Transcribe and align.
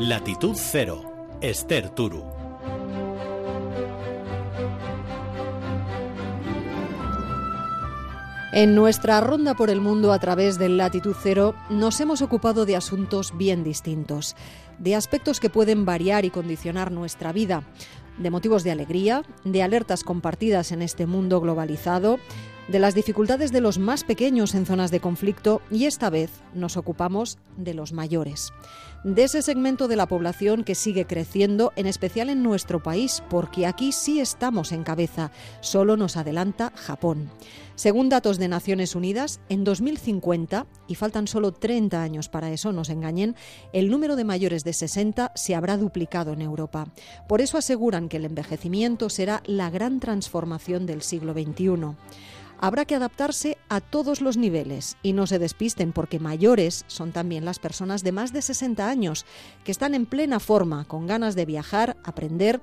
Latitud 0.00 0.56
Cero, 0.56 1.28
Esther 1.42 1.90
Turu. 1.90 2.24
En 8.54 8.74
nuestra 8.74 9.20
ronda 9.20 9.54
por 9.54 9.68
el 9.68 9.82
mundo 9.82 10.14
a 10.14 10.18
través 10.18 10.58
del 10.58 10.78
Latitud 10.78 11.14
Cero 11.22 11.54
nos 11.68 12.00
hemos 12.00 12.22
ocupado 12.22 12.64
de 12.64 12.76
asuntos 12.76 13.36
bien 13.36 13.62
distintos, 13.62 14.36
de 14.78 14.96
aspectos 14.96 15.38
que 15.38 15.50
pueden 15.50 15.84
variar 15.84 16.24
y 16.24 16.30
condicionar 16.30 16.90
nuestra 16.90 17.34
vida, 17.34 17.62
de 18.16 18.30
motivos 18.30 18.64
de 18.64 18.70
alegría, 18.70 19.22
de 19.44 19.62
alertas 19.62 20.02
compartidas 20.02 20.72
en 20.72 20.80
este 20.80 21.04
mundo 21.04 21.42
globalizado, 21.42 22.18
de 22.70 22.78
las 22.78 22.94
dificultades 22.94 23.50
de 23.50 23.60
los 23.60 23.80
más 23.80 24.04
pequeños 24.04 24.54
en 24.54 24.64
zonas 24.64 24.92
de 24.92 25.00
conflicto 25.00 25.60
y 25.72 25.86
esta 25.86 26.08
vez 26.08 26.30
nos 26.54 26.76
ocupamos 26.76 27.36
de 27.56 27.74
los 27.74 27.92
mayores, 27.92 28.52
de 29.02 29.24
ese 29.24 29.42
segmento 29.42 29.88
de 29.88 29.96
la 29.96 30.06
población 30.06 30.62
que 30.62 30.76
sigue 30.76 31.04
creciendo, 31.04 31.72
en 31.74 31.86
especial 31.86 32.30
en 32.30 32.44
nuestro 32.44 32.80
país, 32.80 33.24
porque 33.28 33.66
aquí 33.66 33.90
sí 33.90 34.20
estamos 34.20 34.70
en 34.70 34.84
cabeza, 34.84 35.32
solo 35.60 35.96
nos 35.96 36.16
adelanta 36.16 36.72
Japón. 36.76 37.30
Según 37.74 38.08
datos 38.08 38.38
de 38.38 38.46
Naciones 38.46 38.94
Unidas, 38.94 39.40
en 39.48 39.64
2050, 39.64 40.66
y 40.86 40.94
faltan 40.94 41.26
solo 41.26 41.52
30 41.52 42.00
años 42.00 42.28
para 42.28 42.52
eso, 42.52 42.72
no 42.72 42.82
engañen, 42.88 43.34
el 43.72 43.90
número 43.90 44.14
de 44.14 44.24
mayores 44.24 44.62
de 44.62 44.74
60 44.74 45.32
se 45.34 45.54
habrá 45.56 45.76
duplicado 45.76 46.34
en 46.34 46.42
Europa. 46.42 46.86
Por 47.26 47.40
eso 47.40 47.58
aseguran 47.58 48.08
que 48.08 48.18
el 48.18 48.26
envejecimiento 48.26 49.08
será 49.08 49.42
la 49.46 49.70
gran 49.70 49.98
transformación 49.98 50.86
del 50.86 51.02
siglo 51.02 51.32
XXI 51.32 51.96
habrá 52.60 52.84
que 52.84 52.94
adaptarse 52.94 53.56
a 53.68 53.80
todos 53.80 54.20
los 54.20 54.36
niveles 54.36 54.96
y 55.02 55.14
no 55.14 55.26
se 55.26 55.38
despisten 55.38 55.92
porque 55.92 56.20
mayores 56.20 56.84
son 56.86 57.10
también 57.12 57.44
las 57.44 57.58
personas 57.58 58.04
de 58.04 58.12
más 58.12 58.32
de 58.32 58.42
60 58.42 58.88
años 58.88 59.24
que 59.64 59.72
están 59.72 59.94
en 59.94 60.06
plena 60.06 60.40
forma, 60.40 60.84
con 60.84 61.06
ganas 61.06 61.34
de 61.34 61.46
viajar, 61.46 61.96
aprender 62.04 62.60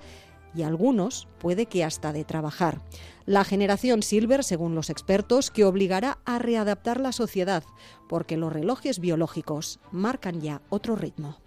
y 0.56 0.64
algunos 0.64 1.28
puede 1.40 1.66
que 1.66 1.84
hasta 1.84 2.14
de 2.14 2.24
trabajar. 2.24 2.80
La 3.26 3.44
generación 3.44 4.04
Silver, 4.04 4.44
según 4.44 4.76
los 4.76 4.90
expertos, 4.90 5.52
que 5.52 5.66
obligará 5.66 6.20
a 6.26 6.40
readaptar 6.40 7.00
la 7.00 7.12
sociedad 7.12 7.64
porque 8.08 8.38
los 8.38 8.54
relojes 8.54 9.00
biológicos 9.00 9.80
marcan 9.92 10.42
ya 10.42 10.62
otro 10.70 10.96
ritmo. 10.96 11.38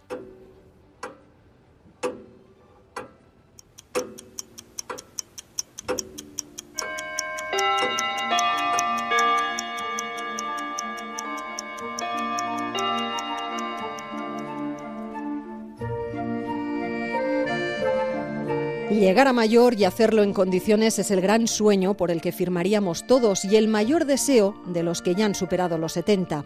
Llegar 19.01 19.29
a 19.29 19.33
mayor 19.33 19.81
y 19.81 19.87
hacerlo 19.87 20.23
en 20.23 20.35
condiciones 20.35 20.99
es 20.99 21.11
el 21.11 21.23
gran 21.23 21.49
sueño 21.49 21.97
por 21.97 22.11
el 22.11 22.21
que 22.21 22.33
firmaríamos 22.33 23.07
todos 23.07 23.47
y 23.47 23.57
el 23.57 23.67
mayor 23.67 24.05
deseo 24.05 24.63
de 24.67 24.83
los 24.83 25.01
que 25.01 25.15
ya 25.15 25.25
han 25.25 25.35
superado 25.35 25.79
los 25.79 25.95
70. 25.95 26.45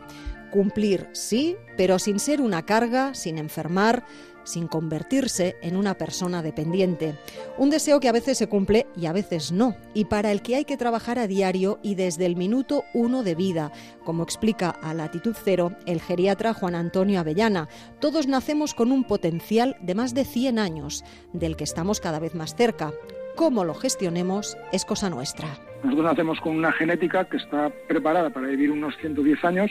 Cumplir, 0.52 1.08
sí, 1.14 1.56
pero 1.76 1.98
sin 1.98 2.20
ser 2.20 2.40
una 2.40 2.64
carga, 2.64 3.12
sin 3.12 3.38
enfermar, 3.38 4.04
sin 4.44 4.68
convertirse 4.68 5.56
en 5.62 5.76
una 5.76 5.94
persona 5.94 6.42
dependiente. 6.42 7.14
Un 7.58 7.70
deseo 7.70 8.00
que 8.00 8.08
a 8.08 8.12
veces 8.12 8.38
se 8.38 8.48
cumple 8.48 8.86
y 8.96 9.06
a 9.06 9.12
veces 9.12 9.52
no, 9.52 9.74
y 9.94 10.04
para 10.06 10.30
el 10.30 10.42
que 10.42 10.56
hay 10.56 10.64
que 10.64 10.76
trabajar 10.76 11.18
a 11.18 11.26
diario 11.26 11.78
y 11.82 11.94
desde 11.94 12.26
el 12.26 12.36
minuto 12.36 12.84
uno 12.94 13.22
de 13.22 13.34
vida, 13.34 13.72
como 14.04 14.22
explica 14.22 14.70
a 14.70 14.94
Latitud 14.94 15.34
Cero 15.42 15.72
el 15.86 16.00
geriatra 16.00 16.54
Juan 16.54 16.74
Antonio 16.74 17.20
Avellana. 17.20 17.68
Todos 18.00 18.26
nacemos 18.26 18.74
con 18.74 18.92
un 18.92 19.04
potencial 19.04 19.76
de 19.80 19.94
más 19.94 20.14
de 20.14 20.24
100 20.24 20.58
años, 20.58 21.04
del 21.32 21.56
que 21.56 21.64
estamos 21.64 22.00
cada 22.00 22.18
vez 22.18 22.34
más 22.34 22.54
cerca. 22.54 22.92
Cómo 23.36 23.64
lo 23.64 23.74
gestionemos 23.74 24.56
es 24.72 24.84
cosa 24.84 25.10
nuestra. 25.10 25.48
Nosotros 25.82 26.06
nacemos 26.06 26.40
con 26.40 26.56
una 26.56 26.72
genética 26.72 27.24
que 27.24 27.36
está 27.36 27.70
preparada 27.88 28.30
para 28.30 28.46
vivir 28.46 28.70
unos 28.70 28.96
110 29.00 29.44
años 29.44 29.70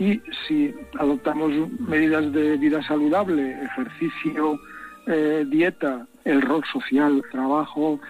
y 0.00 0.20
si 0.48 0.74
adoptamos 0.98 1.52
medidas 1.78 2.32
de 2.32 2.56
vida 2.56 2.82
saludable, 2.82 3.52
ejercicio, 3.64 4.58
eh, 5.06 5.44
dieta, 5.46 6.06
el 6.24 6.40
rol 6.40 6.64
social, 6.72 7.22
trabajo, 7.30 8.00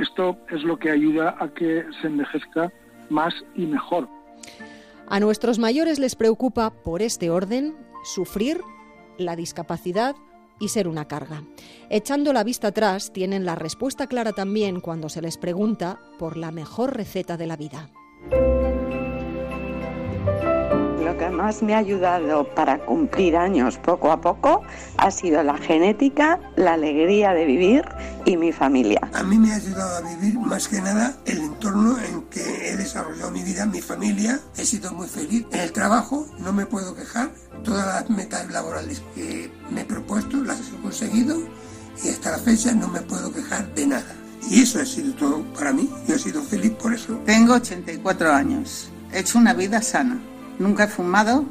esto 0.00 0.38
es 0.48 0.62
lo 0.62 0.78
que 0.78 0.92
ayuda 0.92 1.36
a 1.40 1.48
que 1.48 1.84
se 2.00 2.06
envejezca 2.06 2.72
más 3.08 3.34
y 3.56 3.66
mejor. 3.66 4.08
A 5.08 5.18
nuestros 5.18 5.58
mayores 5.58 5.98
les 5.98 6.14
preocupa, 6.14 6.70
por 6.70 7.02
este 7.02 7.30
orden, 7.30 7.74
sufrir, 8.04 8.60
la 9.18 9.34
discapacidad 9.34 10.14
y 10.60 10.68
ser 10.68 10.86
una 10.86 11.08
carga. 11.08 11.42
Echando 11.90 12.32
la 12.32 12.44
vista 12.44 12.68
atrás, 12.68 13.12
tienen 13.12 13.44
la 13.44 13.56
respuesta 13.56 14.06
clara 14.06 14.32
también 14.32 14.80
cuando 14.80 15.08
se 15.08 15.20
les 15.20 15.36
pregunta 15.36 15.98
por 16.16 16.36
la 16.36 16.52
mejor 16.52 16.96
receta 16.96 17.36
de 17.36 17.46
la 17.48 17.56
vida 17.56 17.90
que 21.30 21.36
más 21.36 21.62
me 21.62 21.74
ha 21.74 21.78
ayudado 21.78 22.44
para 22.54 22.78
cumplir 22.84 23.36
años 23.36 23.78
poco 23.78 24.10
a 24.10 24.20
poco 24.20 24.62
ha 24.96 25.10
sido 25.10 25.42
la 25.42 25.56
genética, 25.56 26.40
la 26.56 26.74
alegría 26.74 27.32
de 27.32 27.44
vivir 27.44 27.84
y 28.24 28.36
mi 28.36 28.52
familia. 28.52 29.00
A 29.14 29.22
mí 29.22 29.38
me 29.38 29.52
ha 29.52 29.56
ayudado 29.56 29.96
a 29.96 30.00
vivir 30.08 30.38
más 30.38 30.68
que 30.68 30.80
nada 30.80 31.14
el 31.26 31.38
entorno 31.38 31.96
en 31.98 32.22
que 32.22 32.70
he 32.70 32.76
desarrollado 32.76 33.30
mi 33.30 33.42
vida, 33.42 33.66
mi 33.66 33.80
familia. 33.80 34.40
He 34.56 34.64
sido 34.64 34.92
muy 34.92 35.06
feliz. 35.06 35.46
En 35.52 35.60
el 35.60 35.72
trabajo 35.72 36.26
no 36.38 36.52
me 36.52 36.66
puedo 36.66 36.94
quejar. 36.94 37.30
Todas 37.62 37.86
las 37.86 38.10
metas 38.10 38.50
laborales 38.50 39.02
que 39.14 39.50
me 39.70 39.82
he 39.82 39.84
propuesto 39.84 40.38
las 40.38 40.60
he 40.60 40.82
conseguido 40.82 41.36
y 42.02 42.08
hasta 42.08 42.32
la 42.32 42.38
fecha 42.38 42.72
no 42.72 42.88
me 42.88 43.00
puedo 43.02 43.32
quejar 43.32 43.72
de 43.74 43.86
nada. 43.86 44.14
Y 44.50 44.62
eso 44.62 44.80
ha 44.80 44.86
sido 44.86 45.14
todo 45.14 45.44
para 45.54 45.72
mí. 45.72 45.88
Yo 46.08 46.14
he 46.16 46.18
sido 46.18 46.42
feliz 46.42 46.72
por 46.72 46.92
eso. 46.92 47.20
Tengo 47.24 47.54
84 47.54 48.32
años. 48.32 48.90
He 49.12 49.20
hecho 49.20 49.38
una 49.38 49.54
vida 49.54 49.82
sana. 49.82 50.20
Nunca 50.60 50.84
he 50.84 50.88
fumado, 50.88 51.46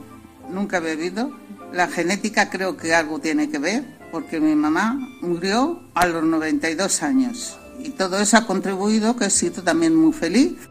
nunca 0.52 0.78
he 0.78 0.82
bebido. 0.82 1.32
La 1.74 1.88
genética 1.88 2.52
creo 2.52 2.78
que 2.78 2.94
algo 2.94 3.18
tiene 3.18 3.50
que 3.50 3.58
ver, 3.58 3.84
porque 4.12 4.40
mi 4.40 4.54
mamá 4.54 5.00
murió 5.22 5.82
a 5.96 6.06
los 6.06 6.24
92 6.24 7.02
años. 7.02 7.60
Y 7.80 7.90
todo 7.90 8.20
eso 8.20 8.38
ha 8.38 8.46
contribuido 8.46 9.16
que 9.16 9.26
he 9.26 9.30
sido 9.32 9.64
también 9.64 9.96
muy 9.96 10.14
feliz. 10.14 10.70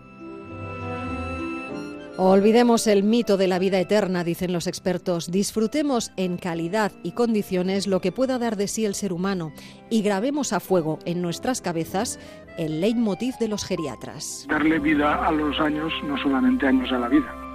Olvidemos 2.16 2.86
el 2.86 3.02
mito 3.02 3.36
de 3.36 3.48
la 3.48 3.58
vida 3.58 3.80
eterna, 3.80 4.22
dicen 4.22 4.52
los 4.52 4.68
expertos. 4.68 5.32
Disfrutemos 5.32 6.12
en 6.16 6.36
calidad 6.36 6.92
y 7.02 7.12
condiciones 7.12 7.88
lo 7.88 8.00
que 8.00 8.12
pueda 8.12 8.38
dar 8.38 8.56
de 8.56 8.68
sí 8.68 8.84
el 8.84 8.94
ser 8.94 9.12
humano 9.12 9.52
y 9.90 10.02
grabemos 10.02 10.52
a 10.52 10.60
fuego 10.60 11.00
en 11.06 11.22
nuestras 11.22 11.60
cabezas 11.60 12.20
el 12.56 12.80
leitmotiv 12.80 13.34
de 13.40 13.48
los 13.48 13.64
geriatras. 13.64 14.46
Darle 14.48 14.78
vida 14.78 15.26
a 15.26 15.32
los 15.32 15.58
años, 15.58 15.92
no 16.04 16.16
solamente 16.18 16.68
años 16.68 16.92
a 16.92 16.98
la 16.98 17.08
vida. 17.08 17.47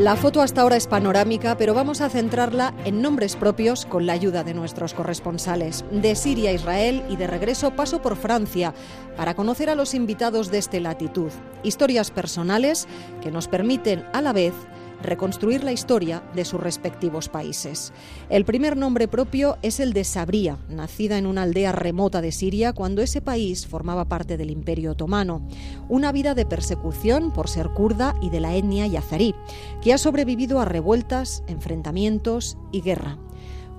La 0.00 0.16
foto 0.16 0.40
hasta 0.40 0.62
ahora 0.62 0.76
es 0.76 0.86
panorámica, 0.86 1.58
pero 1.58 1.74
vamos 1.74 2.00
a 2.00 2.08
centrarla 2.08 2.72
en 2.86 3.02
nombres 3.02 3.36
propios 3.36 3.84
con 3.84 4.06
la 4.06 4.14
ayuda 4.14 4.44
de 4.44 4.54
nuestros 4.54 4.94
corresponsales. 4.94 5.84
De 5.90 6.16
Siria 6.16 6.48
a 6.48 6.52
Israel 6.54 7.04
y 7.10 7.16
de 7.16 7.26
regreso 7.26 7.76
paso 7.76 8.00
por 8.00 8.16
Francia 8.16 8.72
para 9.14 9.34
conocer 9.34 9.68
a 9.68 9.74
los 9.74 9.92
invitados 9.92 10.50
de 10.50 10.56
este 10.56 10.80
latitud. 10.80 11.30
Historias 11.62 12.10
personales 12.10 12.88
que 13.20 13.30
nos 13.30 13.46
permiten 13.46 14.06
a 14.14 14.22
la 14.22 14.32
vez 14.32 14.54
reconstruir 15.02 15.64
la 15.64 15.72
historia 15.72 16.22
de 16.34 16.44
sus 16.44 16.60
respectivos 16.60 17.28
países. 17.28 17.92
El 18.28 18.44
primer 18.44 18.76
nombre 18.76 19.08
propio 19.08 19.58
es 19.62 19.80
el 19.80 19.92
de 19.92 20.04
Sabría, 20.04 20.58
nacida 20.68 21.18
en 21.18 21.26
una 21.26 21.42
aldea 21.42 21.72
remota 21.72 22.20
de 22.20 22.32
Siria 22.32 22.72
cuando 22.72 23.02
ese 23.02 23.20
país 23.20 23.66
formaba 23.66 24.06
parte 24.06 24.36
del 24.36 24.50
Imperio 24.50 24.92
Otomano. 24.92 25.46
Una 25.88 26.12
vida 26.12 26.34
de 26.34 26.46
persecución 26.46 27.32
por 27.32 27.48
ser 27.48 27.70
kurda 27.70 28.14
y 28.20 28.30
de 28.30 28.40
la 28.40 28.54
etnia 28.54 28.86
yazarí, 28.86 29.34
que 29.82 29.92
ha 29.92 29.98
sobrevivido 29.98 30.60
a 30.60 30.64
revueltas, 30.64 31.42
enfrentamientos 31.46 32.58
y 32.72 32.80
guerra. 32.80 33.18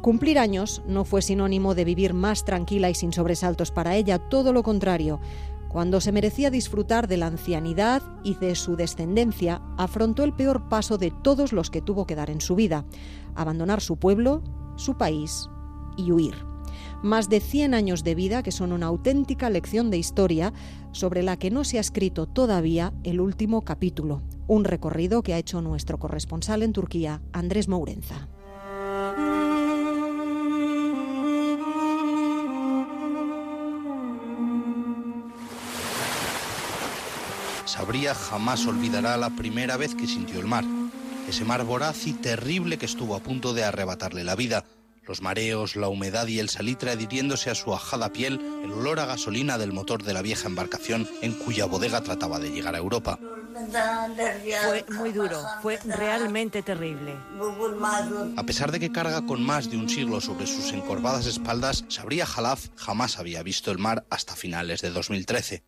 Cumplir 0.01 0.39
años 0.39 0.81
no 0.87 1.05
fue 1.05 1.21
sinónimo 1.21 1.75
de 1.75 1.85
vivir 1.85 2.15
más 2.15 2.43
tranquila 2.43 2.89
y 2.89 2.95
sin 2.95 3.13
sobresaltos 3.13 3.69
para 3.69 3.95
ella, 3.95 4.17
todo 4.17 4.51
lo 4.51 4.63
contrario. 4.63 5.19
Cuando 5.71 6.01
se 6.01 6.11
merecía 6.11 6.49
disfrutar 6.49 7.07
de 7.07 7.15
la 7.15 7.27
ancianidad 7.27 8.03
y 8.25 8.35
de 8.35 8.55
su 8.55 8.75
descendencia, 8.75 9.61
afrontó 9.77 10.25
el 10.25 10.33
peor 10.33 10.67
paso 10.67 10.97
de 10.97 11.11
todos 11.11 11.53
los 11.53 11.71
que 11.71 11.81
tuvo 11.81 12.05
que 12.05 12.15
dar 12.15 12.29
en 12.29 12.41
su 12.41 12.55
vida, 12.55 12.83
abandonar 13.35 13.79
su 13.79 13.95
pueblo, 13.95 14.43
su 14.75 14.97
país 14.97 15.49
y 15.95 16.11
huir. 16.11 16.35
Más 17.03 17.29
de 17.29 17.39
100 17.39 17.73
años 17.73 18.03
de 18.03 18.15
vida 18.15 18.43
que 18.43 18.51
son 18.51 18.73
una 18.73 18.87
auténtica 18.87 19.49
lección 19.49 19.91
de 19.91 19.97
historia 19.97 20.51
sobre 20.91 21.23
la 21.23 21.37
que 21.37 21.51
no 21.51 21.63
se 21.63 21.77
ha 21.77 21.81
escrito 21.81 22.25
todavía 22.27 22.91
el 23.05 23.21
último 23.21 23.61
capítulo, 23.61 24.23
un 24.47 24.65
recorrido 24.65 25.23
que 25.23 25.33
ha 25.33 25.37
hecho 25.37 25.61
nuestro 25.61 25.99
corresponsal 25.99 26.63
en 26.63 26.73
Turquía, 26.73 27.21
Andrés 27.31 27.69
Mourenza. 27.69 28.27
Sabría 37.81 38.13
jamás 38.13 38.67
olvidará 38.67 39.17
la 39.17 39.31
primera 39.31 39.75
vez 39.75 39.95
que 39.95 40.05
sintió 40.05 40.39
el 40.39 40.45
mar. 40.45 40.63
Ese 41.27 41.45
mar 41.45 41.63
voraz 41.63 42.05
y 42.05 42.13
terrible 42.13 42.77
que 42.77 42.85
estuvo 42.85 43.15
a 43.15 43.21
punto 43.21 43.55
de 43.55 43.63
arrebatarle 43.63 44.23
la 44.23 44.35
vida. 44.35 44.65
Los 45.07 45.23
mareos, 45.23 45.75
la 45.75 45.87
humedad 45.87 46.27
y 46.27 46.37
el 46.37 46.49
salitre 46.49 46.91
adhiriéndose 46.91 47.49
a 47.49 47.55
su 47.55 47.73
ajada 47.73 48.13
piel, 48.13 48.39
el 48.63 48.71
olor 48.71 48.99
a 48.99 49.07
gasolina 49.07 49.57
del 49.57 49.73
motor 49.73 50.03
de 50.03 50.13
la 50.13 50.21
vieja 50.21 50.47
embarcación 50.47 51.09
en 51.23 51.33
cuya 51.33 51.65
bodega 51.65 52.01
trataba 52.01 52.37
de 52.37 52.51
llegar 52.51 52.75
a 52.75 52.77
Europa. 52.77 53.17
Fue 54.63 54.85
muy 54.89 55.11
duro, 55.11 55.41
fue 55.63 55.79
realmente 55.83 56.61
terrible. 56.61 57.15
A 58.37 58.43
pesar 58.43 58.71
de 58.71 58.79
que 58.79 58.91
carga 58.91 59.25
con 59.25 59.41
más 59.41 59.71
de 59.71 59.77
un 59.77 59.89
siglo 59.89 60.21
sobre 60.21 60.45
sus 60.45 60.71
encorvadas 60.71 61.25
espaldas, 61.25 61.83
Sabría 61.87 62.27
Jalaf 62.27 62.67
jamás 62.75 63.17
había 63.17 63.41
visto 63.41 63.71
el 63.71 63.79
mar 63.79 64.05
hasta 64.11 64.35
finales 64.35 64.81
de 64.81 64.91
2013. 64.91 65.63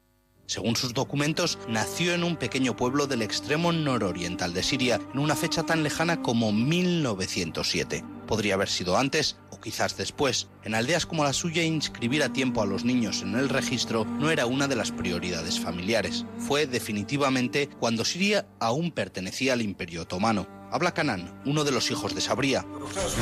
Según 0.46 0.76
sus 0.76 0.94
documentos, 0.94 1.58
nació 1.70 2.14
en 2.14 2.24
un 2.24 2.36
pequeño 2.36 2.76
pueblo 2.76 3.08
del 3.08 3.22
extremo 3.22 3.72
nororiental 3.72 4.54
de 4.54 4.62
Siria 4.62 5.00
en 5.14 5.20
una 5.20 5.36
fecha 5.36 5.64
tan 5.64 5.84
lejana 5.84 6.22
como 6.22 6.52
1907. 6.52 8.04
Podría 8.28 8.56
haber 8.56 8.70
sido 8.70 8.98
antes 8.98 9.38
o 9.52 9.60
quizás 9.60 9.96
después. 9.96 10.50
En 10.64 10.76
aldeas 10.76 11.06
como 11.06 11.24
la 11.24 11.34
suya, 11.34 11.64
inscribir 11.64 12.24
a 12.24 12.34
tiempo 12.34 12.62
a 12.62 12.66
los 12.66 12.84
niños 12.84 13.22
en 13.22 13.36
el 13.36 13.48
registro 13.48 14.06
no 14.06 14.32
era 14.32 14.46
una 14.46 14.68
de 14.68 14.76
las 14.76 14.92
prioridades 14.92 15.60
familiares. 15.60 16.26
Fue 16.40 16.68
definitivamente 16.68 17.70
cuando 17.80 18.04
Siria 18.04 18.46
aún 18.60 18.92
pertenecía 18.92 19.54
al 19.54 19.62
Imperio 19.62 20.02
Otomano. 20.02 20.48
Habla 20.74 20.92
Canán, 20.92 21.32
uno 21.46 21.64
de 21.64 21.72
los 21.72 21.92
hijos 21.92 22.16
de 22.16 22.22
Sabría. 22.22 22.66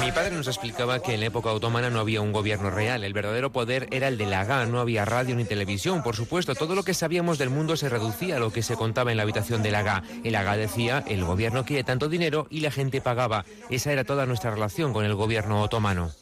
Mi 0.01 0.13
padre 0.13 0.37
nos 0.37 0.47
explicaba 0.47 1.01
que 1.01 1.15
en 1.15 1.19
la 1.19 1.25
época 1.25 1.51
otomana 1.51 1.89
no 1.89 1.99
había 1.99 2.21
un 2.21 2.31
gobierno 2.31 2.69
real. 2.69 3.03
El 3.03 3.11
verdadero 3.11 3.51
poder 3.51 3.89
era 3.91 4.07
el 4.07 4.17
de 4.17 4.25
la 4.25 4.39
Aga. 4.39 4.65
No 4.67 4.79
había 4.79 5.03
radio 5.03 5.35
ni 5.35 5.43
televisión. 5.43 6.01
Por 6.01 6.15
supuesto, 6.15 6.55
todo 6.55 6.75
lo 6.75 6.83
que 6.83 6.93
sabíamos 6.93 7.37
del 7.37 7.49
mundo 7.49 7.75
se 7.75 7.89
reducía 7.89 8.37
a 8.37 8.39
lo 8.39 8.53
que 8.53 8.63
se 8.63 8.77
contaba 8.77 9.11
en 9.11 9.17
la 9.17 9.23
habitación 9.23 9.63
del 9.63 9.75
Aga. 9.75 10.01
El 10.23 10.37
Aga 10.37 10.55
decía, 10.55 11.03
el 11.09 11.25
gobierno 11.25 11.65
quiere 11.65 11.83
tanto 11.83 12.07
dinero 12.07 12.47
y 12.49 12.61
la 12.61 12.71
gente 12.71 13.01
pagaba. 13.01 13.43
Esa 13.69 13.91
era 13.91 14.05
toda 14.05 14.25
nuestra 14.25 14.51
relación 14.51 14.93
con 14.93 15.03
el 15.03 15.15
gobierno 15.15 15.61
otomano. 15.61 16.13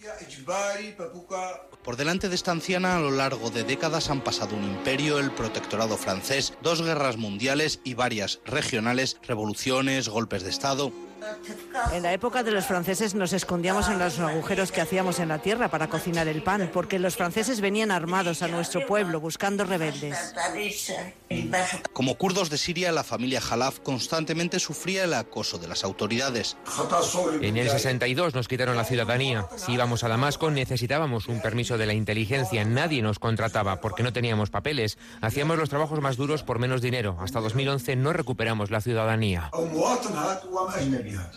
Por 1.84 1.96
delante 1.96 2.28
de 2.28 2.36
esta 2.36 2.52
anciana, 2.52 2.96
a 2.96 3.00
lo 3.00 3.12
largo 3.12 3.52
de 3.52 3.64
décadas 3.64 4.10
han 4.10 4.22
pasado 4.22 4.56
un 4.56 4.64
imperio, 4.64 5.20
el 5.20 5.30
protectorado 5.30 5.96
francés, 5.96 6.56
dos 6.64 6.82
guerras 6.82 7.18
mundiales 7.18 7.82
y 7.84 7.94
varias 7.94 8.40
regionales, 8.46 9.18
revoluciones, 9.28 10.10
golpes 10.10 10.42
de 10.42 10.50
Estado. 10.50 10.92
En 11.94 12.04
la 12.04 12.14
época 12.14 12.44
de 12.44 12.52
los 12.52 12.66
franceses 12.66 13.16
nos 13.16 13.34
escondíamos 13.34 13.90
en 13.90 14.00
los 14.00 14.20
agujeros 14.20 14.72
que 14.72 14.82
hacíamos 14.82 15.20
en 15.20 15.30
la 15.30 15.40
tierra 15.40 15.70
para 15.70 15.88
cocinar 15.88 16.28
el 16.28 16.44
pan, 16.44 16.70
porque 16.74 17.00
los 17.00 17.16
franceses 17.16 17.62
venían 17.62 17.92
armados 17.92 18.42
a 18.42 18.48
nuestro 18.48 18.86
pueblo 18.86 19.20
buscando 19.20 19.64
rebeldes. 19.64 20.34
Como 21.94 22.16
kurdos 22.16 22.50
de 22.50 22.58
Siria, 22.58 22.92
la 22.92 23.04
familia 23.04 23.42
Jalaf 23.42 23.80
constantemente 23.80 24.60
sufría 24.60 25.04
el 25.04 25.14
acoso 25.14 25.58
de 25.58 25.68
las 25.68 25.84
autoridades. 25.84 26.58
En 27.42 27.58
el 27.58 27.70
62 27.70 28.34
nos 28.36 28.48
quitaron 28.48 28.78
la 28.78 28.84
ciudadanía. 28.84 29.48
Si 29.56 29.74
íbamos 29.74 30.04
a 30.04 30.08
Damasco 30.08 30.50
necesitábamos 30.52 31.28
un 31.28 31.42
permiso 31.42 31.78
de 31.78 31.86
la 31.86 31.94
inteligencia. 31.94 32.66
Nadie 32.66 33.02
nos 33.02 33.20
contrataba 33.20 33.82
porque 33.82 34.04
no 34.04 34.14
teníamos 34.14 34.50
papeles. 34.50 34.98
Hacíamos 35.22 35.58
los 35.58 35.70
trabajos 35.70 36.02
más 36.02 36.18
duros 36.18 36.44
por 36.44 36.60
menos 36.60 36.82
dinero. 36.82 37.18
Hasta 37.20 37.40
2011 37.40 37.96
no 37.96 38.14
recuperamos 38.14 38.72
la 38.72 38.82
ciudadanía. 38.82 39.52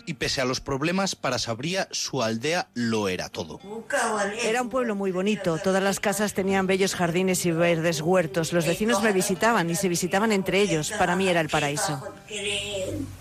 Y 0.05 0.13
pese 0.15 0.41
a 0.41 0.45
los 0.45 0.59
problemas, 0.59 1.15
para 1.15 1.39
Sabría 1.39 1.87
su 1.91 2.21
aldea 2.21 2.67
lo 2.73 3.07
era 3.07 3.29
todo. 3.29 3.59
Era 4.43 4.61
un 4.61 4.69
pueblo 4.69 4.95
muy 4.95 5.11
bonito. 5.11 5.57
Todas 5.57 5.83
las 5.83 5.99
casas 5.99 6.33
tenían 6.33 6.67
bellos 6.67 6.95
jardines 6.95 7.45
y 7.45 7.51
verdes 7.51 8.01
huertos. 8.01 8.53
Los 8.53 8.65
vecinos 8.65 9.01
me 9.01 9.11
visitaban 9.11 9.69
y 9.69 9.75
se 9.75 9.89
visitaban 9.89 10.31
entre 10.31 10.61
ellos. 10.61 10.91
Para 10.91 11.15
mí 11.15 11.27
era 11.27 11.41
el 11.41 11.49
paraíso. 11.49 12.01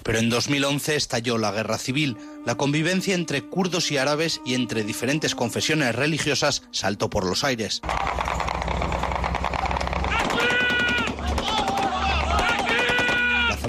Pero 0.02 0.18
en 0.18 0.30
2011 0.30 0.96
estalló 0.96 1.38
la 1.38 1.52
guerra 1.52 1.78
civil. 1.78 2.16
La 2.44 2.56
convivencia 2.56 3.14
entre 3.14 3.42
kurdos 3.42 3.90
y 3.92 3.98
árabes 3.98 4.40
y 4.44 4.54
entre 4.54 4.84
diferentes 4.84 5.34
confesiones 5.34 5.94
religiosas 5.94 6.62
saltó 6.72 7.08
por 7.08 7.24
los 7.24 7.44
aires. 7.44 7.80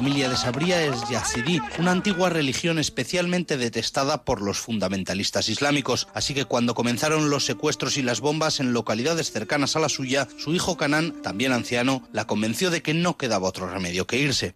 Familia 0.03 0.27
de 0.27 0.35
Sabría 0.35 0.83
es 0.83 1.09
yazidí, 1.09 1.61
una 1.79 1.91
antigua 1.91 2.29
religión 2.29 2.77
especialmente 2.77 3.55
detestada 3.55 4.25
por 4.25 4.41
los 4.41 4.57
fundamentalistas 4.57 5.47
islámicos, 5.47 6.09
así 6.13 6.33
que 6.33 6.44
cuando 6.44 6.75
comenzaron 6.75 7.29
los 7.29 7.45
secuestros 7.45 7.95
y 7.95 8.01
las 8.01 8.19
bombas 8.19 8.59
en 8.59 8.73
localidades 8.73 9.31
cercanas 9.31 9.77
a 9.77 9.79
la 9.79 9.88
suya, 9.88 10.27
su 10.38 10.53
hijo 10.53 10.75
Canán, 10.75 11.21
también 11.21 11.53
anciano, 11.53 12.05
la 12.11 12.27
convenció 12.27 12.69
de 12.69 12.81
que 12.81 12.94
no 12.94 13.15
quedaba 13.15 13.47
otro 13.47 13.69
remedio 13.69 14.05
que 14.05 14.17
irse. 14.17 14.53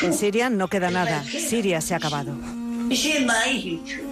En 0.00 0.14
Siria 0.14 0.50
no 0.50 0.68
queda 0.68 0.88
nada. 0.92 1.24
Siria 1.24 1.80
se 1.80 1.94
ha 1.94 1.96
acabado. 1.96 2.36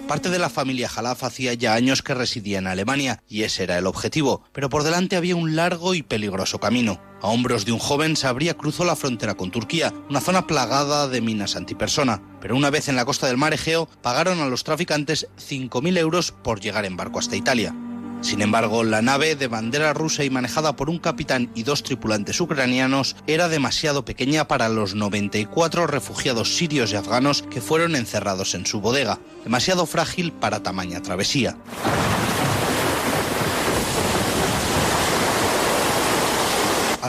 Parte 0.09 0.29
de 0.29 0.39
la 0.39 0.49
familia 0.49 0.89
Jalaf 0.89 1.23
hacía 1.23 1.53
ya 1.53 1.73
años 1.73 2.01
que 2.01 2.13
residía 2.13 2.57
en 2.57 2.67
Alemania 2.67 3.23
y 3.29 3.43
ese 3.43 3.63
era 3.63 3.77
el 3.77 3.87
objetivo, 3.87 4.43
pero 4.51 4.69
por 4.69 4.83
delante 4.83 5.15
había 5.15 5.37
un 5.37 5.55
largo 5.55 5.93
y 5.93 6.01
peligroso 6.01 6.59
camino. 6.59 6.99
A 7.23 7.29
hombros 7.29 7.63
de 7.63 7.71
un 7.71 7.79
joven 7.79 8.17
Sabría 8.17 8.55
cruzó 8.55 8.83
la 8.83 8.97
frontera 8.97 9.35
con 9.35 9.49
Turquía, 9.49 9.93
una 10.09 10.19
zona 10.19 10.45
plagada 10.45 11.07
de 11.07 11.21
minas 11.21 11.55
antipersona. 11.55 12.21
Pero 12.41 12.57
una 12.57 12.69
vez 12.69 12.89
en 12.89 12.97
la 12.97 13.05
costa 13.05 13.27
del 13.27 13.37
mar 13.37 13.53
Egeo, 13.53 13.87
pagaron 14.01 14.41
a 14.41 14.47
los 14.47 14.65
traficantes 14.65 15.29
5.000 15.37 15.97
euros 15.99 16.33
por 16.33 16.59
llegar 16.59 16.83
en 16.83 16.97
barco 16.97 17.19
hasta 17.19 17.37
Italia. 17.37 17.73
Sin 18.19 18.41
embargo, 18.41 18.83
la 18.83 19.01
nave 19.01 19.37
de 19.37 19.47
bandera 19.47 19.93
rusa 19.93 20.25
y 20.25 20.29
manejada 20.29 20.75
por 20.75 20.89
un 20.89 20.99
capitán 20.99 21.49
y 21.55 21.63
dos 21.63 21.83
tripulantes 21.83 22.41
ucranianos 22.41 23.15
era 23.25 23.47
demasiado 23.47 24.03
pequeña 24.03 24.49
para 24.49 24.67
los 24.67 24.93
94 24.93 25.87
refugiados 25.87 26.57
sirios 26.57 26.91
y 26.91 26.97
afganos 26.97 27.41
que 27.43 27.61
fueron 27.61 27.95
encerrados 27.95 28.53
en 28.53 28.65
su 28.65 28.81
bodega, 28.81 29.17
demasiado 29.45 29.85
frágil 29.85 30.33
para 30.33 30.61
tamaña 30.61 31.01
travesía. 31.01 31.57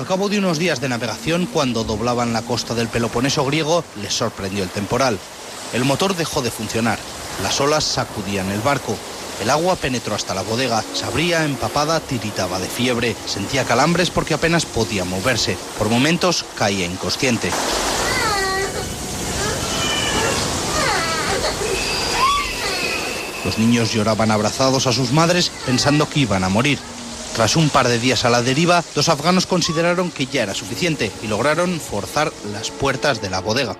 Al 0.04 0.08
cabo 0.08 0.28
de 0.28 0.38
unos 0.38 0.58
días 0.58 0.82
de 0.82 0.90
navegación, 0.90 1.46
cuando 1.46 1.82
doblaban 1.82 2.34
la 2.34 2.42
costa 2.42 2.74
del 2.74 2.88
Peloponeso 2.88 3.42
griego, 3.46 3.82
les 4.02 4.12
sorprendió 4.12 4.62
el 4.62 4.68
temporal. 4.68 5.18
El 5.72 5.86
motor 5.86 6.14
dejó 6.14 6.42
de 6.42 6.50
funcionar, 6.50 6.98
las 7.42 7.58
olas 7.58 7.84
sacudían 7.84 8.50
el 8.50 8.60
barco, 8.60 8.98
el 9.40 9.48
agua 9.48 9.76
penetró 9.76 10.14
hasta 10.14 10.34
la 10.34 10.42
bodega, 10.42 10.84
Sabría, 10.92 11.46
empapada, 11.46 12.00
tiritaba 12.00 12.58
de 12.58 12.68
fiebre, 12.68 13.16
sentía 13.24 13.64
calambres 13.64 14.10
porque 14.10 14.34
apenas 14.34 14.66
podía 14.66 15.06
moverse. 15.06 15.56
Por 15.78 15.88
momentos 15.88 16.44
caía 16.54 16.84
inconsciente. 16.84 17.50
Los 23.42 23.58
niños 23.58 23.90
lloraban 23.90 24.30
abrazados 24.30 24.86
a 24.86 24.92
sus 24.92 25.12
madres 25.12 25.50
pensando 25.64 26.10
que 26.10 26.20
iban 26.20 26.44
a 26.44 26.50
morir. 26.50 26.78
Tras 27.34 27.56
un 27.56 27.68
par 27.68 27.88
de 27.88 27.98
días 27.98 28.24
a 28.24 28.30
la 28.30 28.42
deriva, 28.42 28.84
los 28.94 29.08
afganos 29.08 29.46
consideraron 29.46 30.12
que 30.12 30.26
ya 30.26 30.44
era 30.44 30.54
suficiente 30.54 31.10
y 31.20 31.26
lograron 31.26 31.80
forzar 31.80 32.32
las 32.52 32.70
puertas 32.70 33.20
de 33.20 33.28
la 33.28 33.40
bodega. 33.40 33.76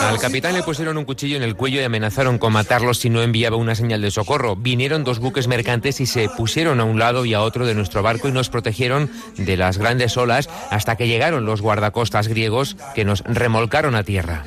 Al 0.00 0.18
capitán 0.18 0.52
le 0.52 0.62
pusieron 0.62 0.98
un 0.98 1.06
cuchillo 1.06 1.36
en 1.36 1.42
el 1.42 1.56
cuello 1.56 1.80
y 1.80 1.84
amenazaron 1.84 2.38
con 2.38 2.52
matarlo 2.52 2.92
si 2.92 3.08
no 3.08 3.22
enviaba 3.22 3.56
una 3.56 3.74
señal 3.74 4.02
de 4.02 4.10
socorro. 4.10 4.56
Vinieron 4.56 5.04
dos 5.04 5.20
buques 5.20 5.48
mercantes 5.48 6.00
y 6.00 6.06
se 6.06 6.28
pusieron 6.28 6.80
a 6.80 6.84
un 6.84 6.98
lado 6.98 7.24
y 7.24 7.32
a 7.32 7.40
otro 7.40 7.64
de 7.64 7.74
nuestro 7.74 8.02
barco 8.02 8.28
y 8.28 8.32
nos 8.32 8.50
protegieron 8.50 9.10
de 9.38 9.56
las 9.56 9.78
grandes 9.78 10.16
olas 10.18 10.50
hasta 10.70 10.96
que 10.96 11.08
llegaron 11.08 11.46
los 11.46 11.62
guardacostas 11.62 12.28
griegos 12.28 12.76
que 12.94 13.06
nos 13.06 13.22
remolcaron 13.24 13.94
a 13.94 14.04
tierra. 14.04 14.44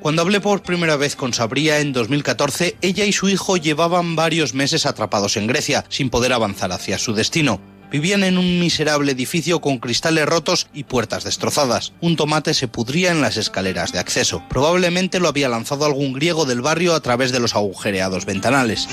Cuando 0.00 0.22
hablé 0.22 0.40
por 0.40 0.62
primera 0.62 0.96
vez 0.96 1.14
con 1.14 1.34
Sabría 1.34 1.80
en 1.80 1.92
2014, 1.92 2.76
ella 2.80 3.04
y 3.04 3.12
su 3.12 3.28
hijo 3.28 3.58
llevaban 3.58 4.16
varios 4.16 4.54
meses 4.54 4.86
atrapados 4.86 5.36
en 5.36 5.46
Grecia, 5.46 5.84
sin 5.90 6.08
poder 6.08 6.32
avanzar 6.32 6.72
hacia 6.72 6.98
su 6.98 7.12
destino. 7.12 7.60
Vivían 7.90 8.24
en 8.24 8.38
un 8.38 8.60
miserable 8.60 9.12
edificio 9.12 9.60
con 9.60 9.78
cristales 9.78 10.24
rotos 10.24 10.68
y 10.72 10.84
puertas 10.84 11.24
destrozadas. 11.24 11.92
Un 12.00 12.16
tomate 12.16 12.54
se 12.54 12.66
pudría 12.66 13.10
en 13.10 13.20
las 13.20 13.36
escaleras 13.36 13.92
de 13.92 13.98
acceso. 13.98 14.42
Probablemente 14.48 15.20
lo 15.20 15.28
había 15.28 15.50
lanzado 15.50 15.84
algún 15.84 16.14
griego 16.14 16.46
del 16.46 16.62
barrio 16.62 16.94
a 16.94 17.00
través 17.00 17.30
de 17.30 17.40
los 17.40 17.54
agujereados 17.54 18.24
ventanales. 18.24 18.88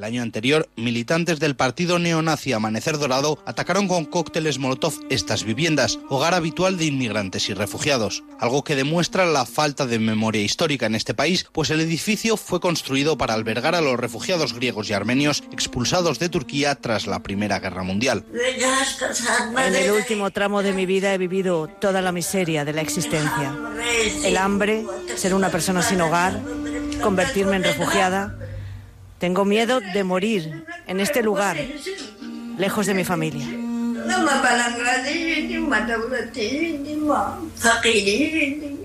El 0.00 0.04
año 0.04 0.22
anterior, 0.22 0.66
militantes 0.76 1.40
del 1.40 1.56
partido 1.56 1.98
neonazi 1.98 2.54
Amanecer 2.54 2.96
Dorado 2.96 3.38
atacaron 3.44 3.86
con 3.86 4.06
cócteles 4.06 4.58
Molotov 4.58 4.94
estas 5.10 5.44
viviendas, 5.44 5.98
hogar 6.08 6.32
habitual 6.32 6.78
de 6.78 6.86
inmigrantes 6.86 7.50
y 7.50 7.52
refugiados, 7.52 8.24
algo 8.38 8.64
que 8.64 8.76
demuestra 8.76 9.26
la 9.26 9.44
falta 9.44 9.84
de 9.84 9.98
memoria 9.98 10.40
histórica 10.40 10.86
en 10.86 10.94
este 10.94 11.12
país, 11.12 11.46
pues 11.52 11.68
el 11.68 11.82
edificio 11.82 12.38
fue 12.38 12.60
construido 12.60 13.18
para 13.18 13.34
albergar 13.34 13.74
a 13.74 13.82
los 13.82 14.00
refugiados 14.00 14.54
griegos 14.54 14.88
y 14.88 14.94
armenios 14.94 15.44
expulsados 15.52 16.18
de 16.18 16.30
Turquía 16.30 16.76
tras 16.76 17.06
la 17.06 17.22
Primera 17.22 17.60
Guerra 17.60 17.82
Mundial. 17.82 18.24
En 19.58 19.74
el 19.74 19.90
último 19.90 20.30
tramo 20.30 20.62
de 20.62 20.72
mi 20.72 20.86
vida 20.86 21.12
he 21.12 21.18
vivido 21.18 21.68
toda 21.68 22.00
la 22.00 22.10
miseria 22.10 22.64
de 22.64 22.72
la 22.72 22.80
existencia. 22.80 23.54
El 24.24 24.38
hambre, 24.38 24.82
ser 25.16 25.34
una 25.34 25.50
persona 25.50 25.82
sin 25.82 26.00
hogar, 26.00 26.40
convertirme 27.02 27.56
en 27.56 27.64
refugiada. 27.64 28.39
Tengo 29.20 29.44
miedo 29.44 29.80
de 29.80 30.02
morir 30.02 30.64
en 30.86 30.98
este 30.98 31.22
lugar, 31.22 31.58
lejos 32.56 32.86
de 32.86 32.94
mi 32.94 33.04
familia. 33.04 33.46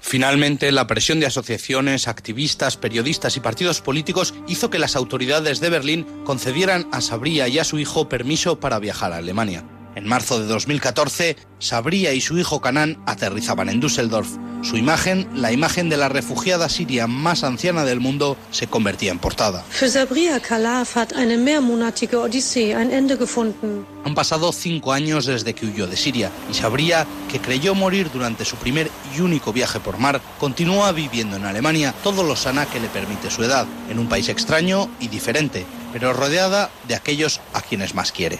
Finalmente, 0.01 0.71
la 0.73 0.87
presión 0.87 1.21
de 1.21 1.25
asociaciones, 1.25 2.09
activistas, 2.09 2.75
periodistas 2.75 3.37
y 3.37 3.39
partidos 3.39 3.79
políticos 3.79 4.33
hizo 4.49 4.69
que 4.69 4.77
las 4.77 4.97
autoridades 4.97 5.61
de 5.61 5.69
Berlín 5.69 6.05
concedieran 6.25 6.85
a 6.91 6.99
Sabría 6.99 7.47
y 7.47 7.59
a 7.59 7.63
su 7.63 7.79
hijo 7.79 8.09
permiso 8.09 8.59
para 8.59 8.79
viajar 8.79 9.13
a 9.13 9.17
Alemania. 9.17 9.63
En 9.95 10.05
marzo 10.05 10.41
de 10.41 10.45
2014, 10.45 11.37
Sabría 11.59 12.11
y 12.11 12.19
su 12.19 12.37
hijo 12.37 12.59
Canán 12.59 13.01
aterrizaban 13.05 13.69
en 13.69 13.79
Düsseldorf. 13.79 14.27
Su 14.61 14.75
imagen, 14.75 15.25
la 15.33 15.53
imagen 15.53 15.87
de 15.87 15.95
la 15.95 16.09
refugiada 16.09 16.67
siria 16.67 17.07
más 17.07 17.45
anciana 17.45 17.85
del 17.85 18.01
mundo, 18.01 18.35
se 18.51 18.67
convertía 18.67 19.11
en 19.11 19.19
portada. 19.19 19.63
Han 24.03 24.15
pasado 24.15 24.51
cinco 24.51 24.91
años 24.91 25.27
desde 25.27 25.53
que 25.53 25.65
huyó 25.65 25.87
de 25.87 25.95
Siria 25.95 26.29
y 26.51 26.55
Sabría, 26.55 27.07
que 27.31 27.39
creyó 27.39 27.73
morir 27.73 28.09
durante 28.11 28.43
su 28.43 28.57
primer 28.57 28.91
y 29.15 29.21
único 29.21 29.53
viaje 29.53 29.79
por 29.79 29.97
mar, 29.97 30.19
continúa 30.39 30.91
viviendo 30.91 31.37
en 31.37 31.45
Alemania 31.45 31.93
todo 32.03 32.23
lo 32.23 32.35
sana 32.35 32.65
que 32.65 32.81
le 32.81 32.89
permite 32.89 33.31
su 33.31 33.43
edad, 33.43 33.65
en 33.89 33.99
un 33.99 34.09
país 34.09 34.27
extraño 34.27 34.89
y 34.99 35.07
diferente, 35.07 35.65
pero 35.93 36.11
rodeada 36.11 36.69
de 36.87 36.95
aquellos 36.95 37.39
a 37.53 37.61
quienes 37.61 37.95
más 37.95 38.11
quiere. 38.11 38.39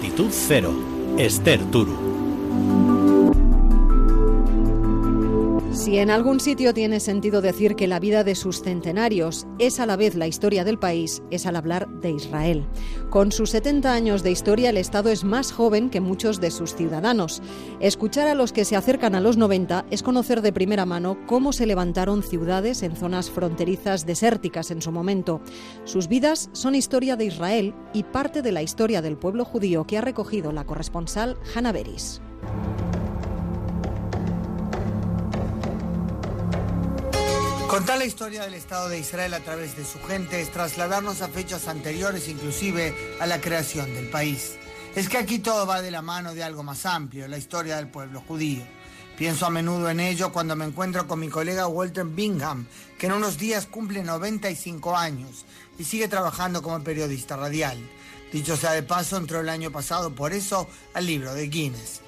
Latitud 0.00 0.30
Cero, 0.32 0.72
Esther 1.18 1.60
Turu. 1.70 2.09
Si 5.80 5.96
en 5.96 6.10
algún 6.10 6.40
sitio 6.40 6.74
tiene 6.74 7.00
sentido 7.00 7.40
decir 7.40 7.74
que 7.74 7.86
la 7.86 8.00
vida 8.00 8.22
de 8.22 8.34
sus 8.34 8.60
centenarios 8.60 9.46
es 9.58 9.80
a 9.80 9.86
la 9.86 9.96
vez 9.96 10.14
la 10.14 10.26
historia 10.26 10.62
del 10.62 10.78
país, 10.78 11.22
es 11.30 11.46
al 11.46 11.56
hablar 11.56 11.88
de 12.02 12.10
Israel. 12.10 12.66
Con 13.08 13.32
sus 13.32 13.48
70 13.48 13.90
años 13.90 14.22
de 14.22 14.30
historia, 14.30 14.68
el 14.68 14.76
Estado 14.76 15.08
es 15.08 15.24
más 15.24 15.52
joven 15.52 15.88
que 15.88 16.02
muchos 16.02 16.38
de 16.38 16.50
sus 16.50 16.74
ciudadanos. 16.74 17.40
Escuchar 17.80 18.28
a 18.28 18.34
los 18.34 18.52
que 18.52 18.66
se 18.66 18.76
acercan 18.76 19.14
a 19.14 19.22
los 19.22 19.38
90 19.38 19.86
es 19.90 20.02
conocer 20.02 20.42
de 20.42 20.52
primera 20.52 20.84
mano 20.84 21.16
cómo 21.26 21.50
se 21.54 21.64
levantaron 21.64 22.22
ciudades 22.22 22.82
en 22.82 22.94
zonas 22.94 23.30
fronterizas 23.30 24.04
desérticas 24.04 24.70
en 24.70 24.82
su 24.82 24.92
momento. 24.92 25.40
Sus 25.84 26.08
vidas 26.08 26.50
son 26.52 26.74
historia 26.74 27.16
de 27.16 27.24
Israel 27.24 27.74
y 27.94 28.02
parte 28.02 28.42
de 28.42 28.52
la 28.52 28.62
historia 28.62 29.00
del 29.00 29.16
pueblo 29.16 29.46
judío 29.46 29.86
que 29.86 29.96
ha 29.96 30.02
recogido 30.02 30.52
la 30.52 30.66
corresponsal 30.66 31.38
Hannah 31.54 31.72
Beris. 31.72 32.20
Contar 37.70 37.98
la 37.98 38.04
historia 38.04 38.42
del 38.42 38.54
Estado 38.54 38.88
de 38.88 38.98
Israel 38.98 39.32
a 39.32 39.38
través 39.38 39.76
de 39.76 39.84
su 39.84 40.02
gente 40.02 40.40
es 40.40 40.50
trasladarnos 40.50 41.22
a 41.22 41.28
fechas 41.28 41.68
anteriores, 41.68 42.26
inclusive 42.26 43.16
a 43.20 43.26
la 43.26 43.40
creación 43.40 43.94
del 43.94 44.10
país. 44.10 44.56
Es 44.96 45.08
que 45.08 45.18
aquí 45.18 45.38
todo 45.38 45.68
va 45.68 45.80
de 45.80 45.92
la 45.92 46.02
mano 46.02 46.34
de 46.34 46.42
algo 46.42 46.64
más 46.64 46.84
amplio, 46.84 47.28
la 47.28 47.38
historia 47.38 47.76
del 47.76 47.86
pueblo 47.86 48.24
judío. 48.26 48.64
Pienso 49.16 49.46
a 49.46 49.50
menudo 49.50 49.88
en 49.88 50.00
ello 50.00 50.32
cuando 50.32 50.56
me 50.56 50.64
encuentro 50.64 51.06
con 51.06 51.20
mi 51.20 51.28
colega 51.28 51.68
Walter 51.68 52.06
Bingham, 52.06 52.66
que 52.98 53.06
en 53.06 53.12
unos 53.12 53.38
días 53.38 53.66
cumple 53.66 54.02
95 54.02 54.96
años 54.96 55.44
y 55.78 55.84
sigue 55.84 56.08
trabajando 56.08 56.62
como 56.62 56.82
periodista 56.82 57.36
radial. 57.36 57.78
Dicho 58.32 58.56
sea 58.56 58.72
de 58.72 58.82
paso, 58.82 59.16
entró 59.16 59.38
el 59.38 59.48
año 59.48 59.70
pasado 59.70 60.12
por 60.12 60.32
eso 60.32 60.66
al 60.92 61.06
libro 61.06 61.34
de 61.34 61.46
Guinness. 61.46 62.00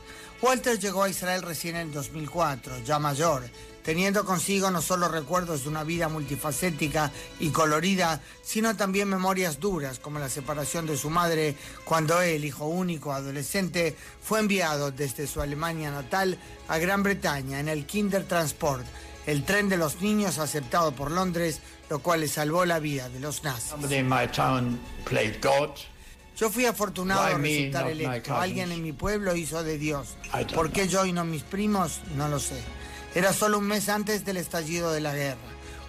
Walter 0.43 0.77
llegó 0.81 1.05
a 1.05 1.09
Israel 1.09 1.43
recién 1.43 1.77
en 1.77 1.93
2004, 1.93 2.81
ya 2.81 2.99
mayor, 2.99 3.45
teniendo 3.83 4.25
consigo 4.25 4.71
no 4.71 4.83
solo 4.83 5.09
recuerdos 5.09 5.63
de 5.63 5.69
una 5.69 5.85
vida 5.85 6.09
multifacética 6.09 7.11
y 7.41 7.51
colorida, 7.51 8.21
sino 8.43 8.77
también 8.77 9.09
memorias 9.09 9.61
duras 9.61 9.99
como 9.99 10.19
la 10.19 10.29
separación 10.29 10.87
de 10.87 10.97
su 10.97 11.11
madre 11.11 11.57
cuando 11.85 12.21
él, 12.21 12.45
hijo 12.45 12.67
único, 12.67 13.13
adolescente, 13.13 13.97
fue 14.23 14.41
enviado 14.41 14.91
desde 14.91 15.27
su 15.27 15.41
Alemania 15.41 15.91
natal 15.91 16.39
a 16.69 16.79
Gran 16.79 17.03
Bretaña 17.03 17.61
en 17.61 17.69
el 17.69 17.87
Kindertransport, 17.87 18.85
el 19.27 19.45
tren 19.45 19.69
de 19.69 19.77
los 19.77 20.01
niños 20.01 20.39
aceptado 20.39 20.93
por 20.93 21.11
Londres, 21.11 21.61
lo 21.91 22.01
cual 22.01 22.21
le 22.21 22.29
salvó 22.29 22.65
la 22.65 22.79
vida 22.79 23.09
de 23.09 23.21
los 23.21 23.45
nazis. 23.45 23.75
Yo 26.37 26.51
fui 26.51 26.65
afortunado 26.65 27.27
de 27.27 27.35
resultar 27.35 27.91
electo. 27.91 28.37
Alguien 28.37 28.73
en 28.73 28.83
mi 28.83 28.93
pueblo 28.93 29.37
hizo 29.37 29.63
de 29.63 29.79
Dios. 29.79 30.17
¿Por 30.55 30.73
qué 30.73 30.89
yo 30.89 31.05
y 31.05 31.13
no 31.13 31.25
mis 31.25 31.43
primos? 31.43 32.01
No 32.17 32.29
lo 32.29 32.41
sé. 32.41 32.61
Era 33.15 33.33
solo 33.33 33.59
un 33.59 33.65
mes 33.67 33.89
antes 33.89 34.25
del 34.25 34.39
estallido 34.39 34.91
de 34.93 35.01
la 35.01 35.15
guerra, 35.15 35.41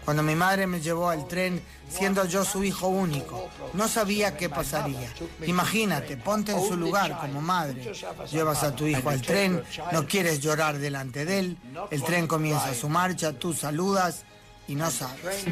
cuando 0.03 0.23
mi 0.23 0.35
madre 0.35 0.67
me 0.67 0.81
llevó 0.81 1.09
al 1.09 1.27
tren 1.27 1.61
siendo 1.87 2.25
yo 2.25 2.43
su 2.43 2.63
hijo 2.63 2.87
único. 2.87 3.49
No 3.73 3.87
sabía 3.87 4.35
qué 4.35 4.49
pasaría. 4.49 5.09
Imagínate, 5.45 6.17
ponte 6.17 6.51
en 6.51 6.61
su 6.67 6.75
lugar 6.75 7.17
como 7.21 7.41
madre. 7.41 7.93
Llevas 8.31 8.63
a 8.63 8.75
tu 8.75 8.87
hijo 8.87 9.09
al 9.09 9.21
tren, 9.21 9.63
no 9.91 10.05
quieres 10.05 10.41
llorar 10.41 10.77
delante 10.79 11.23
de 11.25 11.39
él, 11.39 11.57
el 11.91 12.03
tren 12.03 12.27
comienza 12.27 12.73
su 12.73 12.89
marcha, 12.89 13.33
tú 13.33 13.53
saludas 13.53 14.23
y 14.67 14.75
no 14.75 14.91
sabes. 14.91 15.45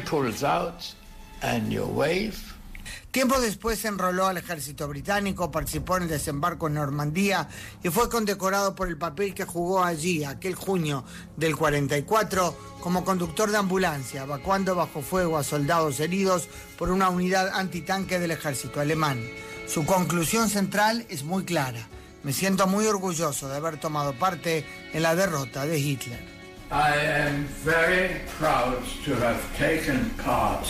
Tiempo 3.10 3.40
después 3.40 3.78
se 3.78 3.88
enroló 3.88 4.26
al 4.26 4.38
ejército 4.38 4.88
británico, 4.88 5.50
participó 5.50 5.96
en 5.96 6.04
el 6.04 6.08
desembarco 6.08 6.66
en 6.66 6.74
Normandía 6.74 7.48
y 7.82 7.88
fue 7.90 8.08
condecorado 8.08 8.74
por 8.74 8.88
el 8.88 8.96
papel 8.96 9.34
que 9.34 9.44
jugó 9.44 9.84
allí, 9.84 10.24
aquel 10.24 10.54
junio 10.54 11.04
del 11.36 11.56
44, 11.56 12.56
como 12.80 13.04
conductor 13.04 13.50
de 13.50 13.58
ambulancia, 13.58 14.22
evacuando 14.22 14.74
bajo 14.74 15.02
fuego 15.02 15.36
a 15.36 15.44
soldados 15.44 16.00
heridos 16.00 16.48
por 16.78 16.90
una 16.90 17.10
unidad 17.10 17.50
antitanque 17.54 18.18
del 18.18 18.30
ejército 18.30 18.80
alemán. 18.80 19.22
Su 19.66 19.86
conclusión 19.86 20.48
central 20.48 21.06
es 21.08 21.24
muy 21.24 21.44
clara. 21.44 21.86
Me 22.22 22.32
siento 22.32 22.66
muy 22.66 22.86
orgulloso 22.86 23.48
de 23.48 23.56
haber 23.56 23.78
tomado 23.78 24.12
parte 24.14 24.64
en 24.92 25.02
la 25.02 25.14
derrota 25.14 25.66
de 25.66 25.78
Hitler. 25.78 26.32
I 26.70 26.94
am 27.26 27.46
very 27.64 28.22
proud 28.38 28.82
to 29.04 29.14
have 29.16 29.40
taken 29.58 30.08
part 30.24 30.66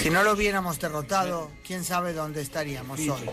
Si 0.00 0.10
no 0.10 0.22
lo 0.22 0.32
hubiéramos 0.32 0.78
derrotado, 0.78 1.50
quién 1.66 1.84
sabe 1.84 2.12
dónde 2.12 2.42
estaríamos 2.42 2.98
hoy. 2.98 3.30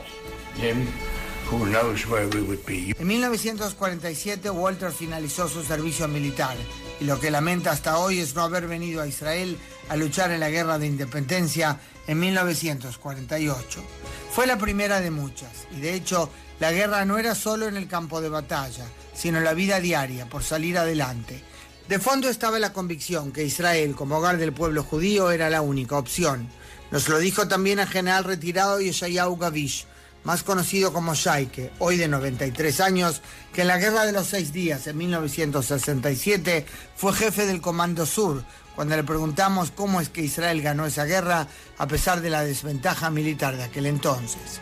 En 2.97 3.07
1947 3.07 4.50
Walter 4.50 4.91
finalizó 4.91 5.47
su 5.47 5.63
servicio 5.63 6.07
militar 6.07 6.57
y 7.00 7.05
lo 7.05 7.19
que 7.19 7.29
lamenta 7.29 7.71
hasta 7.71 7.97
hoy 8.00 8.19
es 8.19 8.35
no 8.35 8.41
haber 8.41 8.67
venido 8.67 9.01
a 9.01 9.07
Israel 9.07 9.57
a 9.89 9.95
luchar 9.95 10.31
en 10.31 10.39
la 10.39 10.50
guerra 10.50 10.79
de 10.79 10.88
independencia 10.88 11.79
en 12.07 12.19
1948. 12.19 13.83
Fue 14.31 14.47
la 14.47 14.57
primera 14.57 15.01
de 15.01 15.12
muchas 15.12 15.67
y 15.75 15.81
de 15.81 15.93
hecho 15.93 16.29
la 16.59 16.71
guerra 16.71 17.05
no 17.05 17.17
era 17.17 17.35
solo 17.35 17.67
en 17.67 17.77
el 17.77 17.88
campo 17.88 18.21
de 18.21 18.29
batalla, 18.29 18.85
sino 19.13 19.39
la 19.39 19.53
vida 19.53 19.79
diaria 19.79 20.27
por 20.27 20.43
salir 20.43 20.77
adelante. 20.77 21.43
De 21.87 21.99
fondo 21.99 22.29
estaba 22.29 22.57
la 22.57 22.73
convicción 22.73 23.31
que 23.31 23.43
Israel, 23.43 23.95
como 23.95 24.17
hogar 24.17 24.37
del 24.37 24.53
pueblo 24.53 24.81
judío, 24.81 25.29
era 25.29 25.51
la 25.51 25.61
única 25.61 25.97
opción. 25.97 26.49
Nos 26.89 27.07
lo 27.09 27.19
dijo 27.19 27.47
también 27.47 27.77
el 27.77 27.87
general 27.87 28.23
retirado 28.23 28.81
Yeshayahu 28.81 29.37
Gavish, 29.37 29.85
más 30.25 30.44
conocido 30.44 30.91
como 30.91 31.13
Shaike, 31.13 31.72
hoy 31.79 31.98
de 31.98 32.08
93 32.08 32.82
años, 32.82 33.22
que 33.53 33.62
en 33.62 33.67
la 33.67 33.77
Guerra 33.77 34.05
de 34.05 34.12
los 34.12 34.27
Seis 34.27 34.51
Días 34.51 34.88
en 34.88 34.98
1967 34.98 36.65
fue 36.96 37.13
jefe 37.13 37.46
del 37.46 37.62
Comando 37.62 38.05
Sur, 38.05 38.44
cuando 38.75 38.98
le 38.98 39.03
preguntamos 39.03 39.72
cómo 39.72 40.01
es 40.01 40.10
que 40.10 40.22
Israel 40.22 40.62
ganó 40.62 40.86
esa 40.86 41.05
guerra 41.05 41.48
a 41.77 41.88
pesar 41.88 42.22
de 42.22 42.29
la 42.29 42.44
desventaja 42.44 43.10
militar 43.10 43.55
de 43.55 43.63
aquel 43.63 43.86
entonces. 43.86 44.60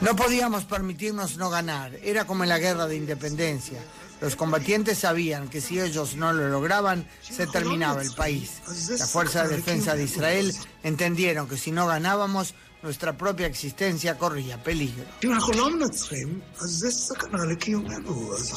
No 0.00 0.16
podíamos 0.16 0.64
permitirnos 0.64 1.36
no 1.36 1.50
ganar, 1.50 1.92
era 2.02 2.26
como 2.26 2.42
en 2.42 2.48
la 2.48 2.58
guerra 2.58 2.86
de 2.86 2.96
independencia. 2.96 3.80
Los 4.24 4.36
combatientes 4.36 5.00
sabían 5.00 5.50
que 5.50 5.60
si 5.60 5.78
ellos 5.78 6.16
no 6.16 6.32
lo 6.32 6.48
lograban, 6.48 7.06
se 7.20 7.46
terminaba 7.46 8.00
el 8.00 8.10
país. 8.12 8.62
La 8.98 9.06
Fuerza 9.06 9.46
de 9.46 9.56
Defensa 9.56 9.94
de 9.94 10.04
Israel 10.04 10.50
entendieron 10.82 11.46
que 11.46 11.58
si 11.58 11.70
no 11.70 11.86
ganábamos, 11.86 12.54
nuestra 12.82 13.18
propia 13.18 13.46
existencia 13.46 14.16
corría 14.16 14.62
peligro. 14.62 15.04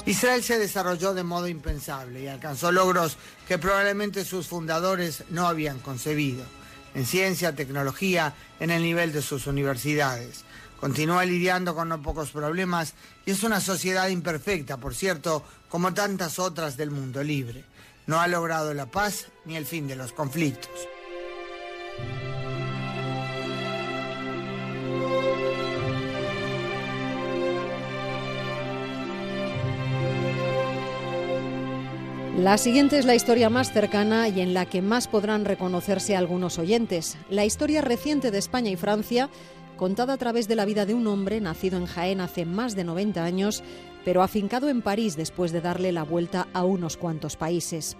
Israel 0.06 0.42
se 0.42 0.58
desarrolló 0.58 1.14
de 1.14 1.24
modo 1.24 1.50
impensable 1.50 2.24
y 2.24 2.28
alcanzó 2.28 2.72
logros 2.72 3.18
que 3.46 3.58
probablemente 3.58 4.24
sus 4.24 4.48
fundadores 4.48 5.26
no 5.32 5.50
habían 5.50 5.80
concebido 5.80 6.46
en 6.98 7.06
ciencia, 7.06 7.54
tecnología, 7.54 8.34
en 8.60 8.72
el 8.72 8.82
nivel 8.82 9.14
de 9.14 9.22
sus 9.22 9.46
universidades. 9.46 10.44
Continúa 10.80 11.26
lidiando 11.26 11.76
con 11.76 11.90
no 11.90 12.02
pocos 12.02 12.32
problemas 12.32 12.96
y 13.24 13.32
es 13.32 13.44
una 13.44 13.62
sociedad 13.62 14.08
imperfecta, 14.08 14.78
por 14.78 14.96
cierto, 14.96 15.46
como 15.70 15.94
tantas 15.94 16.40
otras 16.40 16.76
del 16.76 16.90
mundo 16.90 17.22
libre. 17.22 17.64
No 18.08 18.20
ha 18.20 18.28
logrado 18.28 18.74
la 18.74 18.88
paz 18.88 19.28
ni 19.46 19.56
el 19.56 19.68
fin 19.68 19.88
de 19.88 19.96
los 19.96 20.12
conflictos. 20.12 20.72
La 32.38 32.60
siguiente 32.60 33.00
es 33.00 33.06
la 33.06 33.16
historia 33.16 33.50
más 33.50 33.74
cercana 33.74 34.30
y 34.30 34.42
en 34.42 34.54
la 34.54 34.68
que 34.68 34.84
más 34.84 35.08
podrán 35.08 35.44
reconocerse 35.44 36.16
algunos 36.16 36.60
oyentes. 36.60 37.18
La 37.32 37.46
historia 37.46 37.82
reciente 37.82 38.30
de 38.30 38.38
España 38.38 38.70
y 38.70 38.76
Francia, 38.76 39.32
contada 39.76 40.14
a 40.14 40.18
través 40.18 40.48
de 40.48 40.56
la 40.56 40.66
vida 40.66 40.86
de 40.86 40.94
un 40.94 41.08
hombre 41.08 41.42
nacido 41.42 41.80
en 41.80 41.88
Jaén 41.88 42.22
hace 42.22 42.46
más 42.46 42.76
de 42.76 42.84
90 42.84 43.24
años, 43.24 43.64
pero 44.06 44.22
afincado 44.22 44.70
en 44.70 44.84
París 44.84 45.18
después 45.18 45.52
de 45.52 45.62
darle 45.62 45.92
la 45.92 46.04
vuelta 46.04 46.48
a 46.54 46.64
unos 46.64 46.96
cuantos 46.96 47.38
países. 47.38 47.98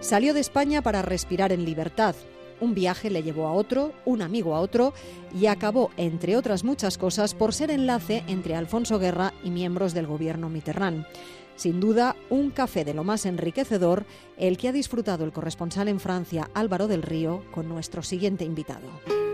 Salió 0.00 0.34
de 0.34 0.40
España 0.40 0.82
para 0.82 1.02
respirar 1.02 1.52
en 1.52 1.64
libertad. 1.64 2.16
Un 2.60 2.74
viaje 2.74 3.08
le 3.08 3.22
llevó 3.22 3.46
a 3.46 3.52
otro, 3.52 3.92
un 4.04 4.20
amigo 4.20 4.56
a 4.56 4.60
otro 4.62 4.94
y 5.32 5.46
acabó, 5.46 5.90
entre 5.96 6.36
otras 6.36 6.64
muchas 6.64 6.98
cosas, 6.98 7.34
por 7.34 7.54
ser 7.54 7.70
enlace 7.70 8.24
entre 8.26 8.56
Alfonso 8.56 8.98
Guerra 8.98 9.32
y 9.44 9.50
miembros 9.50 9.94
del 9.94 10.08
gobierno 10.08 10.48
Mitterrand. 10.48 11.06
Sin 11.56 11.80
duda, 11.80 12.16
un 12.30 12.50
café 12.50 12.84
de 12.84 12.94
lo 12.94 13.02
más 13.02 13.26
enriquecedor, 13.26 14.04
el 14.36 14.58
que 14.58 14.68
ha 14.68 14.72
disfrutado 14.72 15.24
el 15.24 15.32
corresponsal 15.32 15.88
en 15.88 16.00
Francia 16.00 16.50
Álvaro 16.54 16.86
del 16.86 17.02
Río 17.02 17.42
con 17.50 17.68
nuestro 17.68 18.02
siguiente 18.02 18.44
invitado 18.44 19.25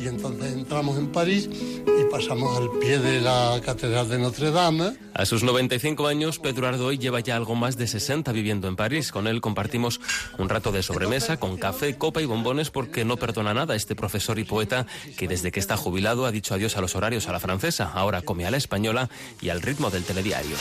y 0.00 0.08
entonces 0.08 0.52
entramos 0.52 0.96
en 0.98 1.12
París 1.12 1.48
y 1.52 2.10
pasamos 2.10 2.56
al 2.56 2.70
pie 2.78 2.98
de 2.98 3.20
la 3.20 3.60
Catedral 3.64 4.08
de 4.08 4.18
Notre 4.18 4.50
Dame. 4.50 4.96
A 5.14 5.26
sus 5.26 5.42
95 5.42 6.06
años, 6.06 6.38
Pedro 6.38 6.66
Ardoy 6.66 6.96
lleva 6.96 7.20
ya 7.20 7.36
algo 7.36 7.54
más 7.54 7.76
de 7.76 7.86
60 7.86 8.32
viviendo 8.32 8.66
en 8.66 8.76
París. 8.76 9.12
Con 9.12 9.26
él 9.26 9.40
compartimos 9.40 10.00
un 10.38 10.48
rato 10.48 10.72
de 10.72 10.82
sobremesa 10.82 11.36
con 11.36 11.58
café, 11.58 11.98
copa 11.98 12.22
y 12.22 12.24
bombones 12.24 12.70
porque 12.70 13.04
no 13.04 13.18
perdona 13.18 13.52
nada 13.52 13.76
este 13.76 13.94
profesor 13.94 14.38
y 14.38 14.44
poeta 14.44 14.86
que 15.18 15.28
desde 15.28 15.52
que 15.52 15.60
está 15.60 15.76
jubilado 15.76 16.24
ha 16.24 16.32
dicho 16.32 16.54
adiós 16.54 16.76
a 16.78 16.80
los 16.80 16.96
horarios 16.96 17.28
a 17.28 17.32
la 17.32 17.40
francesa, 17.40 17.90
ahora 17.92 18.22
come 18.22 18.46
a 18.46 18.50
la 18.50 18.56
española 18.56 19.10
y 19.42 19.50
al 19.50 19.60
ritmo 19.60 19.90
del 19.90 20.04
telediario. 20.04 20.56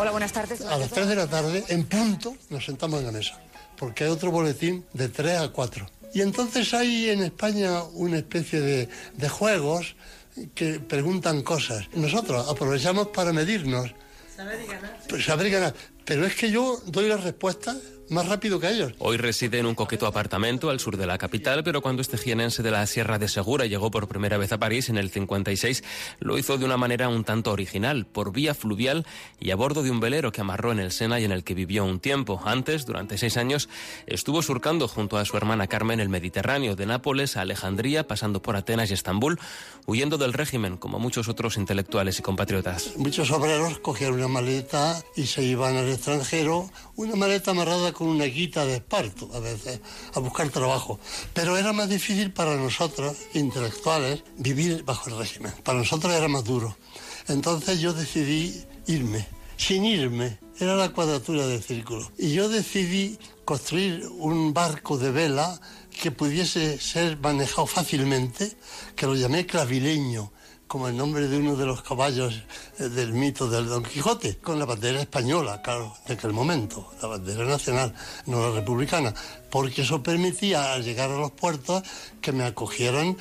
Hola, 0.00 0.12
buenas 0.12 0.32
tardes. 0.32 0.62
A 0.62 0.78
las 0.78 0.90
3 0.90 1.08
de 1.08 1.16
la 1.16 1.26
tarde, 1.26 1.64
en 1.68 1.84
punto, 1.84 2.34
nos 2.48 2.64
sentamos 2.64 3.00
en 3.00 3.06
la 3.06 3.12
mesa, 3.12 3.38
porque 3.78 4.04
hay 4.04 4.10
otro 4.10 4.30
boletín 4.30 4.86
de 4.94 5.10
3 5.10 5.40
a 5.40 5.48
4 5.50 5.99
y 6.12 6.20
entonces 6.22 6.72
hay 6.74 7.10
en 7.10 7.22
España 7.22 7.82
una 7.94 8.18
especie 8.18 8.60
de, 8.60 8.88
de 9.16 9.28
juegos 9.28 9.96
que 10.54 10.80
preguntan 10.80 11.42
cosas. 11.42 11.88
Nosotros 11.94 12.48
aprovechamos 12.48 13.08
para 13.08 13.32
medirnos. 13.32 13.90
Saber 14.34 14.60
y 14.62 14.66
ganar. 14.66 15.00
Pues 15.08 15.24
saber 15.24 15.46
y 15.46 15.50
ganar. 15.50 15.74
Pero 16.04 16.26
es 16.26 16.34
que 16.34 16.50
yo 16.50 16.80
doy 16.86 17.08
las 17.08 17.22
respuestas 17.22 17.76
más 18.10 18.28
rápido 18.28 18.60
que 18.60 18.68
ellos. 18.68 18.92
Hoy 18.98 19.16
reside 19.16 19.58
en 19.58 19.66
un 19.66 19.74
coqueto 19.74 20.06
apartamento 20.06 20.70
al 20.70 20.80
sur 20.80 20.96
de 20.96 21.06
la 21.06 21.18
capital, 21.18 21.62
pero 21.64 21.82
cuando 21.82 22.02
este 22.02 22.18
jienense 22.18 22.62
de 22.62 22.70
la 22.70 22.86
Sierra 22.86 23.18
de 23.18 23.28
Segura 23.28 23.66
llegó 23.66 23.90
por 23.90 24.08
primera 24.08 24.38
vez 24.38 24.52
a 24.52 24.58
París 24.58 24.88
en 24.88 24.98
el 24.98 25.10
56, 25.10 25.84
lo 26.18 26.38
hizo 26.38 26.58
de 26.58 26.64
una 26.64 26.76
manera 26.76 27.08
un 27.08 27.24
tanto 27.24 27.52
original, 27.52 28.06
por 28.06 28.32
vía 28.32 28.54
fluvial 28.54 29.06
y 29.38 29.50
a 29.50 29.56
bordo 29.56 29.82
de 29.82 29.90
un 29.90 30.00
velero 30.00 30.32
que 30.32 30.40
amarró 30.40 30.72
en 30.72 30.80
el 30.80 30.92
Sena 30.92 31.20
y 31.20 31.24
en 31.24 31.32
el 31.32 31.44
que 31.44 31.54
vivió 31.54 31.84
un 31.84 32.00
tiempo. 32.00 32.40
Antes, 32.44 32.86
durante 32.86 33.18
seis 33.18 33.36
años, 33.36 33.68
estuvo 34.06 34.42
surcando 34.42 34.88
junto 34.88 35.16
a 35.16 35.24
su 35.24 35.36
hermana 35.36 35.66
Carmen 35.66 36.00
el 36.00 36.08
Mediterráneo, 36.08 36.76
de 36.76 36.86
Nápoles 36.86 37.36
a 37.36 37.42
Alejandría, 37.42 38.06
pasando 38.06 38.42
por 38.42 38.56
Atenas 38.56 38.90
y 38.90 38.94
Estambul, 38.94 39.38
huyendo 39.86 40.18
del 40.18 40.32
régimen, 40.32 40.76
como 40.76 40.98
muchos 40.98 41.28
otros 41.28 41.56
intelectuales 41.56 42.18
y 42.18 42.22
compatriotas. 42.22 42.96
Muchos 42.96 43.30
obreros 43.30 43.78
cogían 43.78 44.14
una 44.14 44.28
maleta 44.28 45.02
y 45.16 45.26
se 45.26 45.42
iban 45.42 45.76
al 45.76 45.88
extranjero, 45.88 46.70
una 46.96 47.16
maleta 47.16 47.52
amarrada 47.52 47.92
con 48.00 48.08
una 48.08 48.24
guita 48.24 48.64
de 48.64 48.76
esparto 48.76 49.28
a 49.34 49.40
veces 49.40 49.78
a 50.14 50.20
buscar 50.20 50.48
trabajo. 50.48 50.98
Pero 51.34 51.58
era 51.58 51.74
más 51.74 51.90
difícil 51.90 52.32
para 52.32 52.56
nosotros, 52.56 53.14
intelectuales, 53.34 54.24
vivir 54.38 54.84
bajo 54.84 55.10
el 55.10 55.18
régimen. 55.18 55.52
Para 55.62 55.80
nosotros 55.80 56.10
era 56.14 56.26
más 56.26 56.44
duro. 56.44 56.74
Entonces 57.28 57.78
yo 57.78 57.92
decidí 57.92 58.64
irme, 58.86 59.26
sin 59.58 59.84
irme. 59.84 60.38
Era 60.58 60.76
la 60.76 60.88
cuadratura 60.88 61.46
del 61.46 61.62
círculo. 61.62 62.10
Y 62.16 62.32
yo 62.32 62.48
decidí 62.48 63.18
construir 63.44 64.08
un 64.18 64.54
barco 64.54 64.96
de 64.96 65.10
vela 65.10 65.60
que 65.90 66.10
pudiese 66.10 66.78
ser 66.78 67.18
manejado 67.18 67.66
fácilmente, 67.66 68.56
que 68.96 69.04
lo 69.04 69.14
llamé 69.14 69.44
clavileño 69.44 70.32
como 70.70 70.86
el 70.86 70.96
nombre 70.96 71.26
de 71.26 71.36
uno 71.36 71.56
de 71.56 71.66
los 71.66 71.82
caballos 71.82 72.44
eh, 72.78 72.84
del 72.84 73.12
mito 73.12 73.50
del 73.50 73.66
Don 73.66 73.82
Quijote, 73.82 74.36
con 74.36 74.56
la 74.56 74.64
bandera 74.64 75.00
española, 75.00 75.60
claro, 75.62 75.96
de 76.06 76.14
aquel 76.14 76.32
momento, 76.32 76.92
la 77.02 77.08
bandera 77.08 77.44
nacional, 77.44 77.92
no 78.26 78.48
la 78.48 78.54
republicana, 78.54 79.12
porque 79.50 79.82
eso 79.82 80.00
permitía 80.00 80.72
al 80.72 80.84
llegar 80.84 81.10
a 81.10 81.18
los 81.18 81.32
puertos 81.32 81.82
que 82.20 82.30
me 82.30 82.44
acogieran 82.44 83.16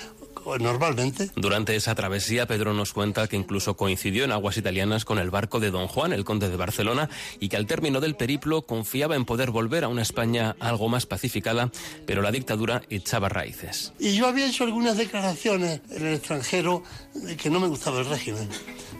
normalmente. 0.57 1.29
Durante 1.35 1.75
esa 1.75 1.95
travesía, 1.95 2.47
Pedro 2.47 2.73
nos 2.73 2.93
cuenta 2.93 3.27
que 3.27 3.35
incluso 3.35 3.75
coincidió 3.75 4.23
en 4.23 4.31
aguas 4.31 4.57
italianas 4.57 5.05
con 5.05 5.19
el 5.19 5.29
barco 5.29 5.59
de 5.59 5.71
Don 5.71 5.87
Juan, 5.87 6.13
el 6.13 6.25
conde 6.25 6.49
de 6.49 6.55
Barcelona, 6.55 7.09
y 7.39 7.49
que 7.49 7.57
al 7.57 7.67
término 7.67 7.99
del 7.99 8.15
periplo 8.15 8.63
confiaba 8.63 9.15
en 9.15 9.25
poder 9.25 9.51
volver 9.51 9.83
a 9.83 9.87
una 9.87 10.01
España 10.01 10.55
algo 10.59 10.89
más 10.89 11.05
pacificada, 11.05 11.71
pero 12.05 12.21
la 12.21 12.31
dictadura 12.31 12.81
echaba 12.89 13.29
raíces. 13.29 13.93
Y 13.99 14.15
yo 14.15 14.27
había 14.27 14.47
hecho 14.47 14.63
algunas 14.63 14.97
declaraciones 14.97 15.81
en 15.91 16.07
el 16.07 16.15
extranjero 16.15 16.83
de 17.13 17.37
que 17.37 17.49
no 17.49 17.59
me 17.59 17.67
gustaba 17.67 17.99
el 17.99 18.05
régimen. 18.05 18.49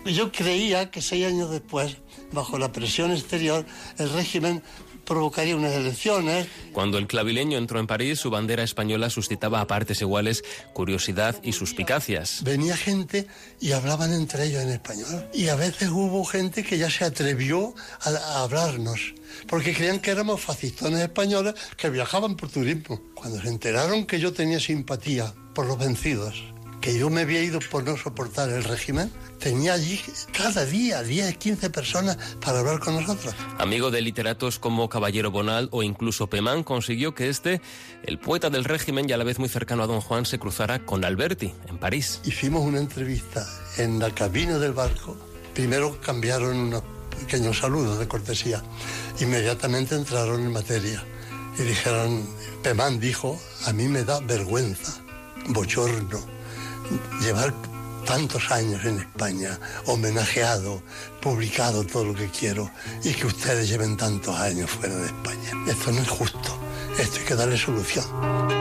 Yo 0.05 0.31
creía 0.31 0.91
que 0.91 1.01
seis 1.01 1.25
años 1.25 1.49
después, 1.51 1.97
bajo 2.31 2.57
la 2.57 2.71
presión 2.71 3.12
exterior, 3.12 3.65
el 3.97 4.12
régimen 4.12 4.62
provocaría 5.10 5.56
unas 5.56 5.74
elecciones. 5.74 6.48
Cuando 6.72 7.00
el 7.00 7.08
clavileño 7.08 7.58
entró 7.58 7.80
en 7.80 7.88
París, 7.88 8.19
su 8.19 8.30
bandera 8.30 8.63
española 8.63 9.10
suscitaba 9.10 9.60
a 9.60 9.67
partes 9.67 10.00
iguales 10.02 10.43
curiosidad 10.74 11.36
y 11.43 11.52
suspicacias. 11.52 12.43
Venía 12.43 12.78
gente 12.78 13.28
y 13.60 13.72
hablaban 13.72 14.13
entre 14.13 14.45
ellos 14.45 14.62
en 14.62 14.69
español. 14.69 15.28
Y 15.34 15.50
a 15.50 15.56
veces 15.56 15.89
hubo 15.89 16.24
gente 16.24 16.63
que 16.63 16.78
ya 16.78 16.89
se 16.89 17.04
atrevió 17.04 17.74
a, 18.02 18.43
hablarnos, 18.43 19.15
porque 19.48 19.74
creían 19.74 20.00
que 20.00 20.12
éramos 20.12 20.39
fascistones 20.39 21.02
españoles 21.02 21.56
que 21.76 21.89
viajaban 21.89 22.36
por 22.36 22.50
turismo. 22.50 23.02
Cuando 23.15 23.41
se 23.41 23.50
enteraron 23.50 24.06
que 24.06 24.19
yo 24.19 24.32
tenía 24.32 24.60
simpatía 24.60 25.34
por 25.56 25.65
los 25.65 25.80
vencidos, 25.80 26.43
que 26.81 26.97
yo 26.97 27.09
me 27.09 27.21
había 27.21 27.41
ido 27.41 27.59
por 27.71 27.83
no 27.83 27.97
soportar 27.97 28.49
el 28.49 28.63
régimen, 28.63 29.11
tenía 29.39 29.73
allí 29.73 29.99
cada 30.31 30.65
día 30.65 31.03
10, 31.03 31.37
15 31.37 31.69
personas 31.69 32.17
para 32.43 32.59
hablar 32.59 32.79
con 32.79 32.95
nosotros. 32.95 33.33
Amigo 33.57 33.91
de 33.91 34.01
literatos 34.01 34.59
como 34.59 34.89
Caballero 34.89 35.31
Bonal 35.31 35.69
o 35.71 35.83
incluso 35.83 36.27
Pemán, 36.27 36.63
consiguió 36.63 37.13
que 37.13 37.29
este, 37.29 37.61
el 38.03 38.19
poeta 38.19 38.49
del 38.49 38.63
régimen 38.63 39.09
y 39.09 39.13
a 39.13 39.17
la 39.17 39.23
vez 39.23 39.39
muy 39.39 39.49
cercano 39.49 39.83
a 39.83 39.87
Don 39.87 40.01
Juan, 40.01 40.25
se 40.25 40.39
cruzara 40.39 40.85
con 40.85 41.03
Alberti 41.03 41.53
en 41.67 41.77
París. 41.77 42.21
Hicimos 42.23 42.65
una 42.65 42.79
entrevista 42.79 43.45
en 43.77 43.99
la 43.99 44.11
cabina 44.11 44.57
del 44.57 44.73
barco. 44.73 45.17
Primero 45.53 45.99
cambiaron 46.01 46.57
unos 46.57 46.83
pequeños 47.19 47.59
saludos 47.59 47.99
de 47.99 48.07
cortesía. 48.07 48.63
Inmediatamente 49.19 49.95
entraron 49.95 50.41
en 50.41 50.53
materia 50.53 51.03
y 51.57 51.63
dijeron, 51.63 52.25
Pemán 52.63 52.99
dijo, 52.99 53.39
a 53.65 53.73
mí 53.73 53.87
me 53.87 54.03
da 54.03 54.19
vergüenza, 54.21 55.01
bochorno, 55.47 56.38
llevar 57.21 57.54
tantos 58.06 58.52
años 58.52 58.84
en 58.86 58.99
España, 58.99 59.60
homenajeado, 59.86 60.82
publicado 61.21 61.84
todo 61.84 62.06
lo 62.06 62.15
que 62.15 62.30
quiero 62.30 62.71
y 63.04 63.13
que 63.13 63.28
ustedes 63.28 63.69
lleven 63.69 63.97
tantos 63.97 64.36
años 64.36 64.69
fuera 64.69 64.95
de 64.95 65.06
España. 65.06 65.52
Esto 65.67 65.91
no 65.91 66.02
es 66.02 66.10
justo, 66.10 66.58
esto 66.97 67.19
hay 67.19 67.25
que 67.25 67.36
darle 67.36 67.58
solución. 67.58 68.59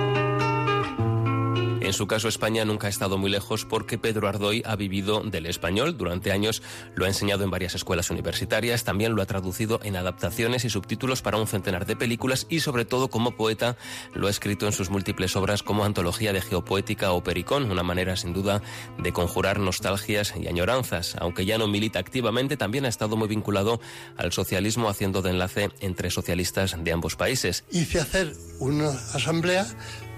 En 1.88 1.94
su 1.94 2.06
caso, 2.06 2.28
España 2.28 2.66
nunca 2.66 2.86
ha 2.86 2.90
estado 2.90 3.16
muy 3.16 3.30
lejos 3.30 3.64
porque 3.64 3.96
Pedro 3.96 4.28
Ardoy 4.28 4.62
ha 4.66 4.76
vivido 4.76 5.22
del 5.22 5.46
español. 5.46 5.96
Durante 5.96 6.32
años 6.32 6.62
lo 6.94 7.06
ha 7.06 7.08
enseñado 7.08 7.44
en 7.44 7.50
varias 7.50 7.74
escuelas 7.74 8.10
universitarias, 8.10 8.84
también 8.84 9.14
lo 9.14 9.22
ha 9.22 9.26
traducido 9.26 9.80
en 9.82 9.96
adaptaciones 9.96 10.66
y 10.66 10.68
subtítulos 10.68 11.22
para 11.22 11.38
un 11.38 11.46
centenar 11.46 11.86
de 11.86 11.96
películas 11.96 12.46
y 12.50 12.60
sobre 12.60 12.84
todo 12.84 13.08
como 13.08 13.36
poeta 13.36 13.78
lo 14.12 14.26
ha 14.26 14.30
escrito 14.30 14.66
en 14.66 14.72
sus 14.72 14.90
múltiples 14.90 15.34
obras 15.34 15.62
como 15.62 15.82
Antología 15.82 16.34
de 16.34 16.42
Geopoética 16.42 17.12
o 17.12 17.22
Pericón, 17.22 17.70
una 17.70 17.82
manera 17.82 18.16
sin 18.16 18.34
duda 18.34 18.60
de 18.98 19.10
conjurar 19.14 19.58
nostalgias 19.58 20.34
y 20.38 20.46
añoranzas. 20.46 21.16
Aunque 21.18 21.46
ya 21.46 21.56
no 21.56 21.68
milita 21.68 22.00
activamente, 22.00 22.58
también 22.58 22.84
ha 22.84 22.88
estado 22.88 23.16
muy 23.16 23.28
vinculado 23.28 23.80
al 24.18 24.32
socialismo 24.32 24.90
haciendo 24.90 25.22
de 25.22 25.30
enlace 25.30 25.70
entre 25.80 26.10
socialistas 26.10 26.76
de 26.78 26.92
ambos 26.92 27.16
países. 27.16 27.64
Hice 27.70 27.98
hacer 27.98 28.34
una 28.58 28.90
asamblea 29.14 29.66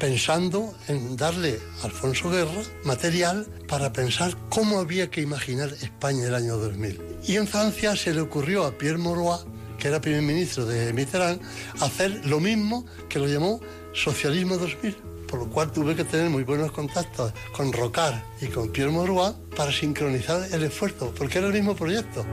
pensando 0.01 0.75
en 0.89 1.17
darle 1.17 1.60
Alfonso 1.83 2.31
Guerra 2.31 2.63
material 2.85 3.47
para 3.69 3.93
pensar 3.93 4.37
cómo 4.49 4.79
había 4.79 5.11
que 5.11 5.21
imaginar 5.21 5.71
España 5.81 6.27
el 6.27 6.35
año 6.35 6.57
2000. 6.57 7.01
Y 7.27 7.37
en 7.37 7.47
Francia 7.47 7.97
se 7.97 8.13
le 8.15 8.21
ocurrió 8.21 8.65
a 8.65 8.73
Pierre 8.73 8.99
Mauroy, 8.99 9.39
que 9.79 9.89
era 9.89 10.01
primer 10.01 10.23
ministro 10.23 10.67
de 10.67 10.93
Mitterrand, 10.93 11.41
hacer 11.81 12.27
lo 12.27 12.41
mismo 12.41 12.85
que 13.09 13.19
lo 13.19 13.27
llamó 13.27 13.61
Socialismo 13.93 14.57
2000 14.57 15.11
por 15.31 15.39
lo 15.39 15.47
cual 15.49 15.71
tuve 15.71 15.95
que 15.95 16.03
tener 16.03 16.29
muy 16.29 16.43
buenos 16.43 16.73
contactos 16.73 17.33
con 17.57 17.73
Rocard 17.73 18.17
y 18.41 18.47
con 18.47 18.71
Pierre 18.71 18.91
Mauroy 18.91 19.33
para 19.57 19.71
sincronizar 19.71 20.49
el 20.53 20.65
esfuerzo, 20.65 21.15
porque 21.17 21.39
era 21.39 21.47
el 21.47 21.53
mismo 21.53 21.77
proyecto. 21.77 22.27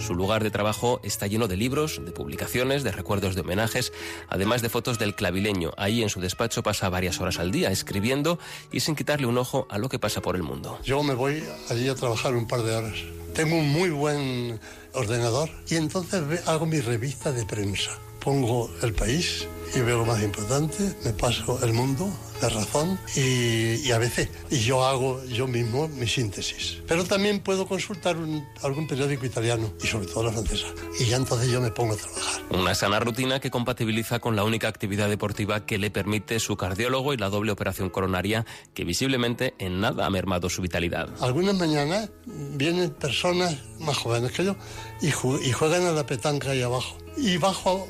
Su 0.00 0.14
lugar 0.14 0.42
de 0.42 0.50
trabajo 0.50 1.00
está 1.02 1.26
lleno 1.26 1.46
de 1.46 1.56
libros, 1.56 2.00
de 2.04 2.10
publicaciones, 2.10 2.82
de 2.82 2.90
recuerdos 2.90 3.34
de 3.34 3.42
homenajes, 3.42 3.92
además 4.28 4.62
de 4.62 4.68
fotos 4.68 4.98
del 4.98 5.14
clavileño. 5.14 5.72
Ahí 5.76 6.02
en 6.02 6.08
su 6.08 6.20
despacho 6.20 6.62
pasa 6.62 6.88
varias 6.88 7.20
horas 7.20 7.38
al 7.38 7.52
día 7.52 7.70
escribiendo 7.70 8.38
y 8.72 8.80
sin 8.80 8.96
quitarle 8.96 9.26
un 9.26 9.38
ojo 9.38 9.66
a 9.68 9.78
lo 9.78 9.88
que 9.88 9.98
pasa 9.98 10.22
por 10.22 10.36
el 10.36 10.42
mundo. 10.42 10.78
Yo 10.84 11.02
me 11.02 11.14
voy 11.14 11.44
allí 11.68 11.88
a 11.88 11.94
trabajar 11.94 12.34
un 12.34 12.48
par 12.48 12.62
de 12.62 12.74
horas. 12.74 12.96
Tengo 13.34 13.56
un 13.56 13.68
muy 13.68 13.90
buen 13.90 14.58
ordenador 14.94 15.50
y 15.68 15.76
entonces 15.76 16.48
hago 16.48 16.66
mi 16.66 16.80
revista 16.80 17.30
de 17.30 17.44
prensa. 17.44 17.90
Pongo 18.20 18.70
el 18.82 18.92
país 18.92 19.46
y 19.74 19.80
veo 19.80 19.98
lo 19.98 20.06
más 20.06 20.22
importante, 20.22 20.94
me 21.04 21.12
paso 21.12 21.64
el 21.64 21.72
mundo, 21.72 22.10
la 22.42 22.48
razón 22.48 22.98
y, 23.14 23.90
a 23.90 23.98
veces 23.98 24.28
y 24.50 24.58
yo 24.60 24.84
hago 24.84 25.22
yo 25.26 25.46
mismo 25.46 25.88
mi 25.88 26.06
síntesis. 26.06 26.82
Pero 26.86 27.04
también 27.04 27.40
puedo 27.40 27.66
consultar 27.66 28.16
algún 28.62 28.86
periódico 28.86 29.26
italiano 29.26 29.72
y 29.82 29.86
sobre 29.86 30.06
todo 30.06 30.24
la 30.24 30.32
francesa. 30.32 30.66
Y 30.98 31.06
ya 31.06 31.16
entonces 31.16 31.50
yo 31.50 31.60
me 31.60 31.70
pongo 31.70 31.94
a 31.94 31.96
trabajar. 31.96 32.42
Una 32.50 32.74
sana 32.74 33.00
rutina 33.00 33.40
que 33.40 33.50
compatibiliza 33.50 34.18
con 34.18 34.36
la 34.36 34.44
única 34.44 34.68
actividad 34.68 35.08
deportiva 35.08 35.66
que 35.66 35.78
le 35.78 35.90
permite 35.90 36.40
su 36.40 36.56
cardiólogo 36.56 37.12
y 37.12 37.16
la 37.16 37.28
doble 37.28 37.52
operación 37.52 37.90
coronaria 37.90 38.46
que 38.74 38.84
visiblemente 38.84 39.54
en 39.58 39.80
nada 39.80 40.06
ha 40.06 40.10
mermado 40.10 40.48
su 40.48 40.62
vitalidad. 40.62 41.08
Algunas 41.20 41.54
mañanas 41.56 42.10
vienen 42.26 42.90
personas 42.90 43.56
más 43.78 43.96
jóvenes 43.96 44.32
que 44.32 44.44
yo 44.44 44.56
y, 45.00 45.08
y 45.08 45.52
juegan 45.52 45.86
a 45.86 45.92
la 45.92 46.06
petanca 46.06 46.50
ahí 46.50 46.62
abajo. 46.62 46.96
Y 47.16 47.36
bajo 47.36 47.86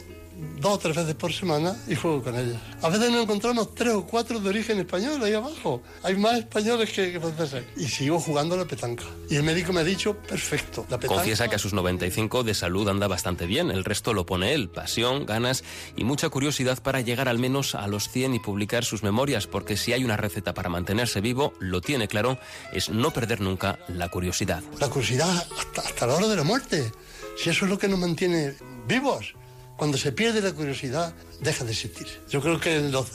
dos 0.61 0.75
o 0.75 0.79
tres 0.79 0.97
veces 0.97 1.15
por 1.15 1.33
semana 1.33 1.77
y 1.87 1.95
juego 1.95 2.23
con 2.23 2.37
ellas. 2.37 2.61
A 2.83 2.89
veces 2.89 3.11
nos 3.11 3.23
encontramos 3.23 3.75
tres 3.75 3.95
o 3.95 4.07
cuatro 4.07 4.41
de 4.41 4.49
origen 4.49 4.79
español 4.79 5.23
ahí 5.23 5.35
abajo. 5.35 5.83
Hay 6.03 6.17
más 6.17 6.39
españoles 6.39 6.91
que, 6.91 7.19
franceses. 7.19 7.65
Y 7.77 7.87
sigo 7.87 8.21
jugando 8.21 8.57
la 8.57 8.65
petanca. 8.65 9.05
Y 9.29 9.37
el 9.37 9.43
médico 9.43 9.73
me 9.73 9.81
ha 9.81 9.85
dicho, 9.85 10.17
perfecto. 10.17 10.87
La 10.89 10.99
petanca... 10.99 11.17
Confiesa 11.17 11.49
que 11.49 11.57
a 11.57 11.59
sus 11.59 11.73
95 11.73 12.43
de 12.43 12.55
salud 12.55 12.89
anda 12.89 13.09
bastante 13.09 13.47
bien. 13.47 13.71
El 13.71 13.85
resto 13.85 14.15
lo 14.15 14.27
pone 14.27 14.55
él. 14.55 14.69
Pasión, 14.69 15.27
ganas 15.27 15.65
y 15.97 16.05
mucha 16.05 16.29
curiosidad 16.29 16.83
para 16.83 17.01
llegar 17.01 17.29
al 17.29 17.39
menos 17.39 17.75
a 17.75 17.87
los 17.87 18.09
100 18.09 18.35
y 18.35 18.39
publicar 18.39 18.85
sus 18.85 19.03
memorias. 19.03 19.47
Porque 19.47 19.77
si 19.77 19.93
hay 19.93 20.05
una 20.05 20.17
receta 20.17 20.55
para 20.55 20.69
mantenerse 20.69 21.21
vivo, 21.21 21.53
lo 21.59 21.81
tiene 21.81 22.09
claro, 22.09 22.39
es 22.73 22.91
no 22.91 23.13
perder 23.13 23.41
nunca 23.41 23.79
la 23.89 24.09
curiosidad. 24.09 24.63
La 24.79 24.89
curiosidad 24.89 25.47
hasta, 25.59 25.83
hasta 25.83 26.07
la 26.07 26.15
hora 26.15 26.29
de 26.29 26.37
la 26.37 26.45
muerte. 26.45 26.93
Si 27.37 27.51
eso 27.51 27.65
es 27.65 27.71
lo 27.71 27.79
que 27.79 27.89
nos 27.89 27.99
mantiene 27.99 28.55
vivos. 28.87 29.35
Cuando 29.81 29.97
se 29.97 30.13
pierde 30.13 30.43
la 30.43 30.53
curiosidad, 30.53 31.15
deja 31.41 31.65
de 31.65 31.73
existir. 31.73 32.07
Yo 32.29 32.43
creo 32.43 32.61
que 32.61 32.77
en 32.77 32.93
los, 32.93 33.07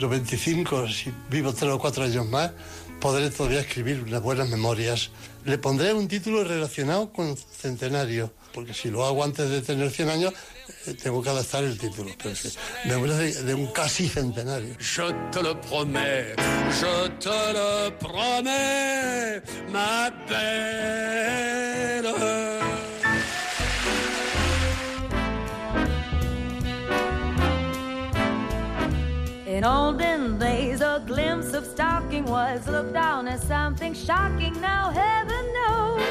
25, 0.00 0.88
si 0.88 1.12
vivo 1.28 1.52
tres 1.52 1.70
o 1.70 1.78
cuatro 1.78 2.04
años 2.04 2.26
más, 2.26 2.52
podré 3.02 3.28
todavía 3.28 3.60
escribir 3.60 4.02
unas 4.02 4.22
buenas 4.22 4.48
memorias. 4.48 5.10
Le 5.44 5.58
pondré 5.58 5.92
un 5.92 6.08
título 6.08 6.42
relacionado 6.42 7.12
con 7.12 7.36
centenario, 7.36 8.32
porque 8.54 8.72
si 8.72 8.88
lo 8.88 9.04
hago 9.04 9.24
antes 9.24 9.50
de 9.50 9.60
tener 9.60 9.90
100 9.90 10.08
años, 10.08 10.32
eh, 10.86 10.94
tengo 10.94 11.22
que 11.22 11.28
adaptar 11.28 11.64
el 11.64 11.76
título. 11.76 12.10
Pero 12.16 12.34
memorias 12.86 13.18
de, 13.18 13.42
de, 13.42 13.54
un 13.54 13.66
casi 13.66 14.08
centenario. 14.08 14.74
Je 14.78 15.12
te 15.30 15.42
lo 15.42 15.60
promets, 15.60 16.34
je 16.80 17.10
te 17.20 17.52
lo 17.52 17.92
promets, 17.98 19.42
ma 19.70 20.08
belle. 20.26 21.76
In 29.56 29.64
olden 29.64 30.38
days, 30.38 30.82
a 30.82 31.02
glimpse 31.06 31.56
of 31.56 31.64
stalking 31.64 32.26
was 32.26 32.66
looked 32.66 32.92
down 32.92 33.26
as 33.26 33.40
something 33.40 33.94
shocking. 33.94 34.52
Now, 34.60 34.90
heaven 34.92 35.46
knows. 35.54 36.02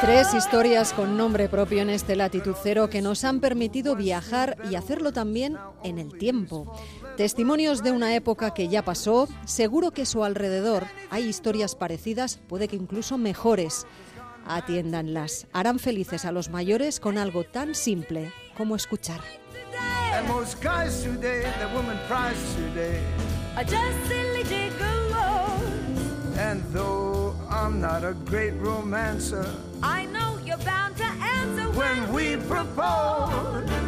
Tres 0.00 0.32
historias 0.32 0.94
con 0.94 1.18
nombre 1.18 1.50
propio 1.50 1.82
en 1.82 1.90
este 1.90 2.16
latitud 2.16 2.54
cero 2.62 2.88
que 2.88 3.02
nos 3.02 3.24
han 3.24 3.40
permitido 3.40 3.96
viajar 3.96 4.56
y 4.70 4.76
hacerlo 4.76 5.12
también 5.12 5.58
en 5.82 5.98
el 5.98 6.16
tiempo. 6.16 6.72
Testimonios 7.18 7.82
de 7.82 7.92
una 7.92 8.14
época 8.14 8.54
que 8.54 8.68
ya 8.68 8.82
pasó, 8.82 9.28
seguro 9.44 9.90
que 9.90 10.02
a 10.02 10.06
su 10.06 10.24
alrededor 10.24 10.84
hay 11.10 11.24
historias 11.24 11.74
parecidas, 11.74 12.40
puede 12.48 12.68
que 12.68 12.76
incluso 12.76 13.18
mejores. 13.18 13.86
Atiéndanlas, 14.46 15.46
harán 15.52 15.78
felices 15.78 16.24
a 16.24 16.32
los 16.32 16.48
mayores 16.48 16.98
con 16.98 17.18
algo 17.18 17.44
tan 17.44 17.74
simple 17.74 18.32
como 18.56 18.74
escuchar. 18.76 19.20
And 20.14 20.28
most 20.28 20.60
guys 20.60 21.02
today, 21.02 21.52
the 21.58 21.68
woman 21.70 21.98
prize 22.06 22.54
today, 22.54 23.02
are 23.56 23.64
just 23.64 24.06
silly 24.06 24.44
gigolos. 24.44 26.36
And 26.38 26.62
though 26.72 27.34
I'm 27.50 27.80
not 27.80 28.04
a 28.04 28.14
great 28.24 28.52
romancer, 28.52 29.44
I 29.82 30.06
know 30.06 30.38
you're 30.44 30.56
bound 30.58 30.96
to 30.98 31.04
answer 31.04 31.68
when, 31.70 32.12
when 32.12 32.12
we 32.12 32.36
propose. 32.46 33.83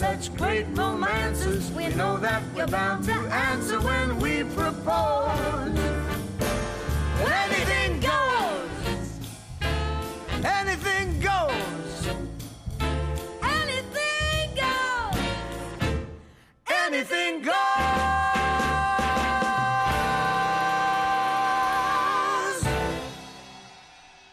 Such 0.00 0.34
great 0.34 0.64
romances. 0.70 1.70
we 1.72 1.88
know 1.88 2.16
that 2.16 2.42
we're 2.54 2.66
bound 2.66 3.04
to 3.04 3.12
answer 3.12 3.78
when 3.82 4.18
we 4.18 4.44
propose. 4.44 5.99